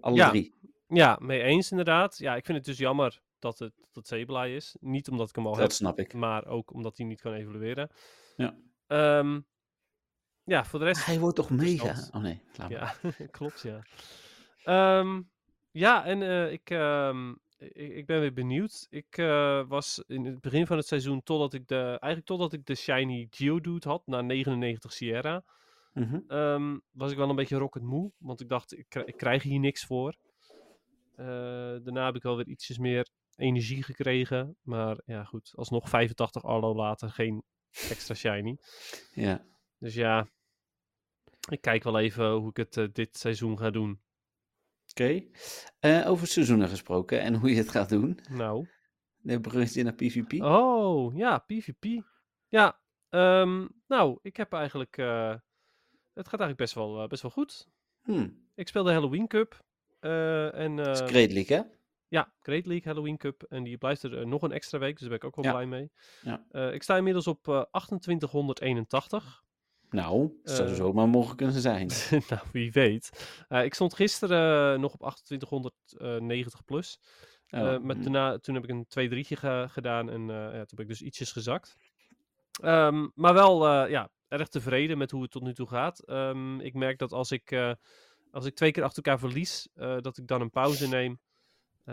[0.00, 0.28] Alle Ja.
[0.30, 0.54] drie.
[0.88, 2.18] Ja, mee eens inderdaad.
[2.18, 4.76] Ja, ik vind het dus jammer dat het dat Sableye is.
[4.80, 6.12] Niet omdat ik hem al heb, Dat snap ik.
[6.14, 7.90] maar ook omdat hij niet kan evolueren.
[8.36, 8.56] Ja.
[8.86, 9.40] Ehm,
[10.44, 11.06] ja, voor de rest...
[11.06, 11.94] Hij wordt toch mega?
[12.12, 12.70] Oh nee, laat.
[12.70, 12.94] Ja,
[13.30, 13.82] klopt, ja.
[14.64, 15.22] Ehm,
[15.70, 18.86] ja, en eh, ik, ehm, ik, ik ben weer benieuwd.
[18.90, 22.66] Ik eh, was in het begin van het seizoen, totdat ik de, eigenlijk totdat ik
[22.66, 25.44] de Shiny Geodude had, na 99 Sierra,
[25.92, 26.78] Mhm.
[26.92, 28.12] was ik wel een beetje rocket moe.
[28.18, 30.16] Want ik dacht, ik krijg hier niks voor.
[31.14, 31.26] Eh,
[31.82, 34.56] daarna heb ik wel weer ietsjes meer energie gekregen.
[34.62, 37.42] Maar ja, goed, alsnog 85 Arlo later, geen
[37.90, 38.56] extra Shiny.
[39.12, 39.44] Ja.
[39.78, 40.28] Dus ja,
[41.48, 44.00] ik kijk wel even hoe ik het eh, dit seizoen ga doen.
[44.90, 45.22] Oké.
[45.78, 48.18] Eh, over seizoenen gesproken en hoe je het gaat doen.
[48.30, 48.68] Nou.
[49.16, 50.42] De bruggetje naar PvP.
[50.42, 52.02] Oh, ja, PvP.
[52.48, 55.34] Ja, ehm, nou, ik heb eigenlijk eh,
[56.14, 57.68] het gaat eigenlijk best wel, best wel goed.
[58.02, 58.28] Hm.
[58.54, 59.64] Ik speel de Halloween Cup.
[60.00, 61.62] en, Dat is Great League, hè?
[62.08, 63.42] Ja, Great League Halloween Cup.
[63.42, 65.44] En die blijft er eh, nog een extra week, dus daar ben ik ook wel
[65.44, 65.52] Ja.
[65.52, 65.90] blij mee.
[66.22, 66.44] Ja.
[66.50, 67.62] Eh, ik sta inmiddels op eh
[67.98, 69.44] 2881.
[69.90, 71.90] Nou, dat zou Eh, zomaar mogen kunnen zijn.
[72.28, 73.34] nou, wie weet.
[73.48, 77.00] Eh, ik stond gisteren eh, nog op 2890 plus.
[77.50, 78.02] Oh, Eh, met hm.
[78.02, 81.02] daarna, toen heb ik een 2-3'tje ge- gedaan en eh, ja, toen ben ik dus
[81.02, 81.76] ietsjes gezakt.
[82.62, 85.98] Ehm, maar wel eh, ja, erg tevreden met hoe het tot nu toe gaat.
[86.00, 87.72] Ehm, ik merk dat als ik, eh,
[88.30, 91.20] als ik twee keer achter elkaar verlies, eh, dat ik dan een pauze neem.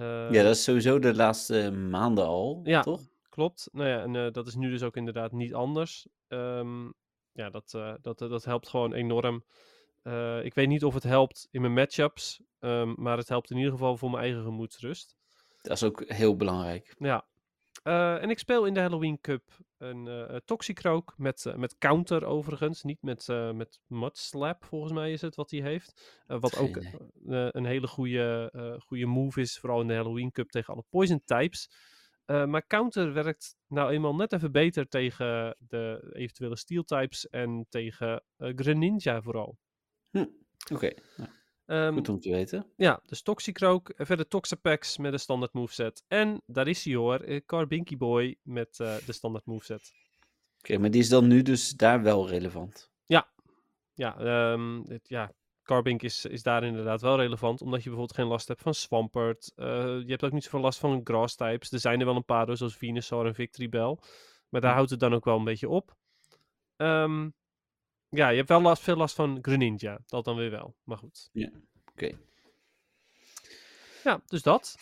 [0.02, 2.82] Ja, dat is sowieso de laatste maanden al, Ja.
[2.82, 3.02] toch?
[3.30, 3.70] Klopt.
[3.72, 6.08] Nou ja, en eh, dat is nu dus ook inderdaad niet anders.
[6.28, 6.86] Ehm,
[7.32, 9.44] ja, dat, eh, dat, eh, dat helpt gewoon enorm.
[10.44, 13.72] Ik weet niet of het helpt in mijn matchups, ehm, maar het helpt in ieder
[13.72, 15.16] geval voor mijn eigen gemoedsrust.
[15.62, 16.96] Dat is ook heel belangrijk.
[16.98, 17.26] Ja.
[17.84, 19.44] Eh, en ik speel in de Halloween Cup
[19.78, 22.84] een eh Toxicroak met, eh, met counter overigens.
[22.84, 26.22] Niet met, met Mudslap volgens mij is het wat hij heeft.
[26.26, 26.80] Wat ook
[27.24, 28.52] een hele goede,
[28.86, 31.70] goede move is, vooral in de Halloween Cup tegen alle poison types.
[32.26, 38.24] Maar counter werkt nou eenmaal net even beter tegen de eventuele steel types en tegen
[38.38, 39.58] Greninja vooral.
[40.74, 41.30] Oké, nou,
[41.66, 42.66] Ehm, goed om te weten.
[42.76, 46.04] ja, dus Toxicroak, eh, verder Toxapex met een standaard moveset.
[46.08, 49.92] En daar is hij hoor, eh, Carbinky Boy met eh, de standaard moveset.
[50.60, 52.92] Oké, maar die is dan nu dus daar wel relevant.
[53.96, 55.32] Ja, ehm, het, ja
[55.64, 59.52] Carbink is, is daar inderdaad wel relevant, omdat je bijvoorbeeld geen last hebt van Swampert.
[59.56, 61.72] Je hebt ook niet zoveel last van grass types.
[61.72, 63.98] Er zijn er wel een paar, dus, zoals Venusaur en Victory Bell.
[64.50, 64.76] Maar daar Hm.
[64.76, 65.96] houdt het dan ook wel een beetje op.
[66.76, 67.30] Ehm,
[68.14, 70.00] ja, je hebt wel last, veel last van Greninja.
[70.06, 71.30] Dat dan weer wel, maar goed.
[71.92, 72.12] Oké.
[74.04, 74.76] Ja, dus dat.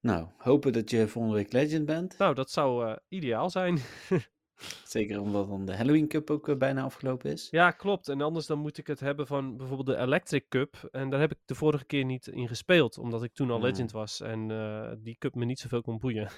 [0.00, 2.18] Nou, hopen dat je volgende week Legend bent.
[2.18, 3.78] Nou, dat zou eh, ideaal zijn.
[4.84, 7.48] Zeker omdat dan de Halloween Cup ook eh, bijna afgelopen is.
[7.50, 8.08] Ja, klopt.
[8.08, 10.88] En anders dan moet ik het hebben van bijvoorbeeld de Electric Cup.
[10.92, 13.66] En daar heb ik de vorige keer niet in gespeeld, omdat ik toen al Hmm.
[13.66, 14.20] Legend was.
[14.20, 16.30] En eh, die cup me niet zoveel kon boeien.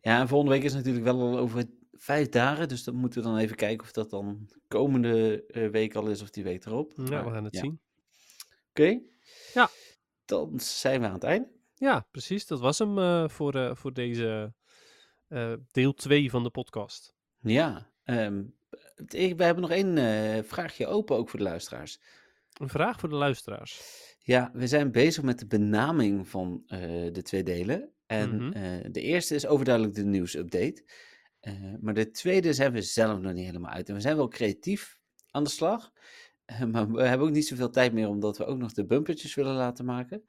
[0.00, 1.64] Ja, en volgende week is natuurlijk wel al over
[1.98, 2.68] vijf dagen.
[2.68, 6.22] Dus dan moeten we dan even kijken of dat dan komende eh, week al is
[6.22, 6.92] of die week erop.
[6.96, 7.60] Ja, Maar we gaan het ja.
[7.60, 7.80] zien.
[8.70, 9.00] Oké.
[9.54, 9.68] Ja.
[10.24, 11.50] Dan zijn we aan het einde.
[11.74, 12.46] Ja, precies.
[12.46, 14.52] Dat was hem eh, voor, eh, voor deze
[15.70, 17.14] deel 2 van de podcast.
[17.40, 17.90] Ja.
[18.04, 18.44] ehm,
[19.06, 22.00] ik- we hebben nog één vraagje open ook voor de luisteraars.
[22.52, 23.80] Een vraag voor de luisteraars.
[24.18, 26.62] Ja, we zijn bezig met de benaming van
[27.12, 27.92] de twee delen.
[28.06, 28.90] En Mhm.
[28.92, 30.84] de eerste is overduidelijk de nieuwsupdate.
[31.40, 33.88] Eh, maar de tweede zijn we zelf nog niet helemaal uit.
[33.88, 35.92] En we zijn wel creatief aan de slag.
[36.44, 39.34] Eh, maar we hebben ook niet zoveel tijd meer, omdat we ook nog de bumpertjes
[39.34, 40.24] willen laten maken.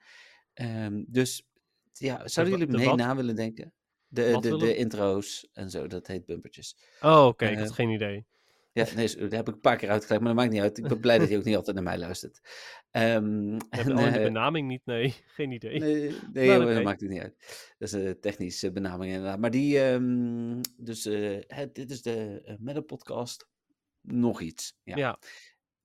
[0.53, 1.47] Ehm, dus
[1.93, 3.73] ja, zouden jullie mee na willen denken?
[4.07, 6.77] De, de, de intro's en zo, dat heet bumpertjes.
[7.01, 7.45] Oh, oké.
[7.45, 8.25] ik Eh, had geen idee.
[8.71, 10.77] Ja, nee, dat heb ik een paar keer uitgelegd, maar dat maakt niet uit.
[10.77, 12.39] Ik ben blij dat je ook niet altijd naar mij luistert.
[12.89, 14.85] Heb en, de eh, benaming niet.
[14.85, 15.79] Nee, geen idee.
[15.79, 17.35] Nee, nee dat maakt het niet uit.
[17.77, 19.39] Dat is een technische benaming inderdaad.
[19.39, 23.47] Maar die, ehm, dus eh, dit is de uh, Meta Podcast.
[24.01, 24.75] Nog iets.
[24.83, 24.97] Ja.
[24.97, 25.19] Ja.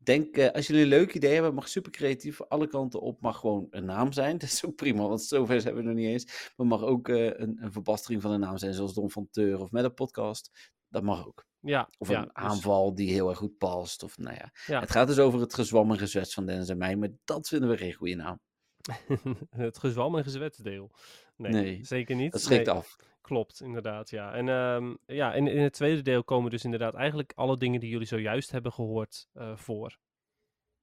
[0.05, 3.21] Denk, eh, als jullie een leuk idee hebben, mag super creatief alle kanten op.
[3.21, 4.39] Mag gewoon een naam zijn.
[4.39, 6.53] Dat is ook prima, want zover zijn we nog niet eens.
[6.57, 9.61] Maar mag ook eh, een, een verbastering van een naam zijn, zoals Don van Teur
[9.61, 10.73] of Meta Podcast.
[10.89, 11.47] Dat mag ook.
[11.65, 14.03] Ja, Of ja, een dus- aanval die heel erg goed past.
[14.03, 14.51] Of nou ja.
[14.67, 14.81] Ja.
[14.81, 16.97] Het gaat dus over het gezwam en gezwets van Dennis en mij.
[16.97, 18.41] Maar dat vinden we geen goede naam.
[19.51, 20.91] het gezwam en gezwetsdeel.
[21.37, 22.33] Nee, Nee, zeker niet.
[22.33, 22.97] Dat schrikt Nee, af.
[23.21, 24.33] Klopt, inderdaad, ja.
[24.35, 27.91] En ehm, ja, in, in het tweede deel komen dus inderdaad eigenlijk alle dingen die
[27.91, 29.99] jullie zojuist hebben gehoord eh, voor.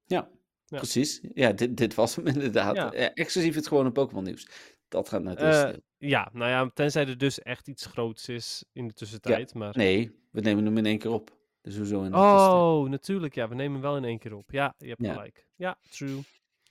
[0.06, 0.30] Ja,
[0.66, 0.78] Ja.
[0.78, 1.22] precies.
[1.34, 2.76] Ja, dit, dit was hem inderdaad.
[2.76, 2.92] Ja.
[3.14, 4.48] exclusief het gewone Pokémon nieuws.
[4.92, 5.82] Dat gaat naar het deel.
[6.10, 9.54] ja, nou ja, tenzij er dus echt iets groots is in de tussentijd.
[9.54, 9.78] maar...
[9.78, 11.38] Nee, we nemen hem in één keer op.
[11.62, 12.16] Dus hoezo in?
[12.16, 14.52] Oh, natuurlijk, ja, we nemen hem wel in één keer op.
[14.52, 15.14] Ja, je hebt Ja.
[15.14, 15.48] gelijk.
[15.56, 16.20] Ja, true.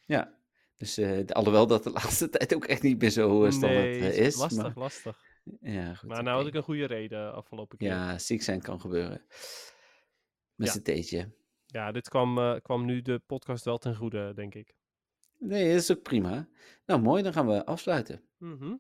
[0.07, 0.35] Ja,
[0.77, 4.01] dus de- alhoewel dat de laatste tijd ook echt niet meer zo eh, standaard nee,
[4.03, 4.37] het is.
[4.37, 5.18] lastig, maar, lastig.
[5.61, 7.89] ja, goed, Maar nou had ik een goede reden afgelopen keer.
[7.89, 9.23] Ja, ziek zijn kan gebeuren.
[10.55, 10.73] Met Ja.
[10.73, 11.33] z'n theetje.
[11.66, 14.75] Ja, dit kwam, kwam nu de podcast wel ten goede, denk ik.
[15.41, 16.49] Nee, dat is ook prima.
[16.86, 18.22] Nou, mooi, dan gaan we afsluiten.
[18.38, 18.74] Mhm.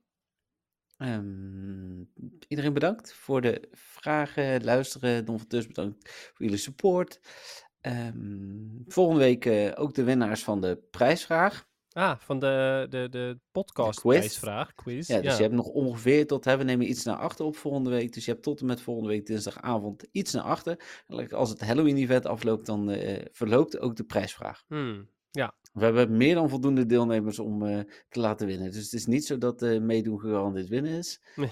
[0.96, 2.04] Ehm,
[2.48, 5.24] iedereen bedankt voor de vragen, luisteren.
[5.24, 7.20] Don van Tus bedankt voor jullie support.
[7.80, 11.68] Ehm, volgende week eh, ook de winnaars van de prijsvraag.
[11.92, 14.18] Ah, van de, de, de podcast quiz.
[14.18, 15.08] prijsvraag, quiz.
[15.08, 17.90] Ja, dus je hebt nog ongeveer tot, hè, we nemen iets naar achter op volgende
[17.90, 18.12] week.
[18.12, 21.04] Dus je hebt tot en met volgende week dinsdagavond iets naar achter.
[21.30, 24.62] Als het Halloween-event afloopt, dan eh, verloopt ook de prijsvraag.
[24.66, 25.08] Hmm.
[25.72, 28.70] We hebben meer dan voldoende deelnemers om eh, te laten winnen.
[28.72, 31.20] Dus het is niet zo dat eh, meedoen gegarandeerd winnen is.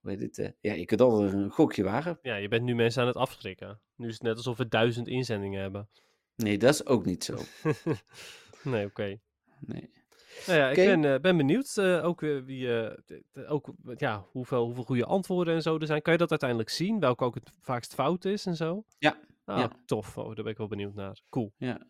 [0.00, 2.18] Maar het, eh, ja, je kunt altijd een gokje wagen.
[2.22, 3.80] ja, je bent nu mensen aan het afschrikken.
[3.96, 5.88] Nu is het net alsof we duizend inzendingen hebben.
[6.36, 7.38] Nee, dat is ook niet zo.
[8.62, 9.18] nee, oké.
[9.60, 9.90] Nee.
[10.46, 12.68] Nou ja, ik ben, ben benieuwd ook wie,
[13.46, 16.02] ook, ja, hoeveel, hoeveel goede antwoorden en zo er zijn.
[16.02, 17.00] Kan je dat uiteindelijk zien?
[17.00, 18.84] Welke ook het vaakst fout is en zo?
[18.98, 19.70] Ja, Ah, ja.
[19.86, 20.18] tof.
[20.18, 21.20] Oh, daar ben ik wel benieuwd naar.
[21.28, 21.52] Cool.
[21.56, 21.86] Ja.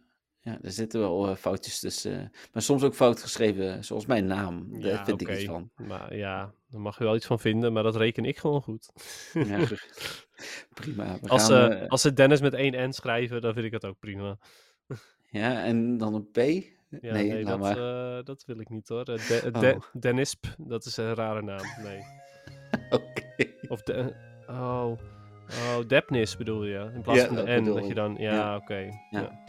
[0.46, 2.32] Ja, er zitten wel eh, foutjes tussen.
[2.52, 4.68] maar soms ook fout geschreven, zoals mijn naam.
[4.80, 5.32] Daar Ja, vind oké.
[5.32, 5.70] ik iets van.
[5.76, 8.90] Maar ja, daar mag je wel iets van vinden, maar dat reken ik gewoon goed.
[9.32, 9.58] Ja,
[10.74, 11.18] prima.
[11.20, 13.72] We Als gaan, ze, eh, als ze Dennis met één N schrijven, dan vind ik
[13.72, 14.38] het ook prima.
[15.30, 16.36] Ja, en dan een P?
[16.36, 18.16] Ja, nee, nee, laat dat, maar.
[18.18, 19.04] eh, dat wil ik niet hoor.
[19.04, 19.82] Eh, De, de- Oh.
[19.92, 21.64] Denisp, dat is een rare naam.
[21.82, 22.00] Nee.
[23.00, 23.24] Oké.
[23.68, 24.14] Of de,
[24.48, 24.92] oh,
[25.50, 26.90] oh, Depnis bedoel je?
[26.94, 28.88] In plaats Ja, van de dat N, dat je dan, ja, oké.
[29.10, 29.44] Ja,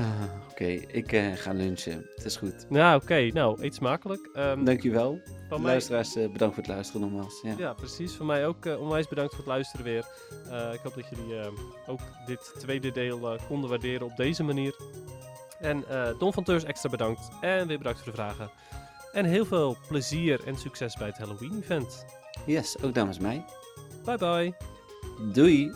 [0.00, 2.06] Ah, Oké, ik eh, ga lunchen.
[2.14, 2.66] Het is goed.
[2.68, 3.30] Nou, oké.
[3.32, 4.28] Nou, eet smakelijk.
[4.34, 5.20] Ehm, Dankjewel.
[5.48, 7.40] van mij, Luisteraars, eh, bedankt voor het luisteren nogmaals.
[7.42, 7.54] Ja.
[7.58, 8.12] ja, precies.
[8.12, 10.04] Van mij ook eh, onwijs bedankt voor het luisteren weer.
[10.72, 11.48] Ik hoop dat jullie eh,
[11.86, 14.74] ook dit tweede deel konden waarderen op deze manier.
[15.60, 15.84] En
[16.18, 17.28] Don van Teurs extra bedankt.
[17.40, 18.50] En weer bedankt voor de vragen.
[19.12, 22.04] En heel veel plezier en succes bij het Halloween-event.
[22.46, 23.44] Yes, ook namens mij.
[24.04, 24.54] Bye bye.
[25.32, 25.72] Doei.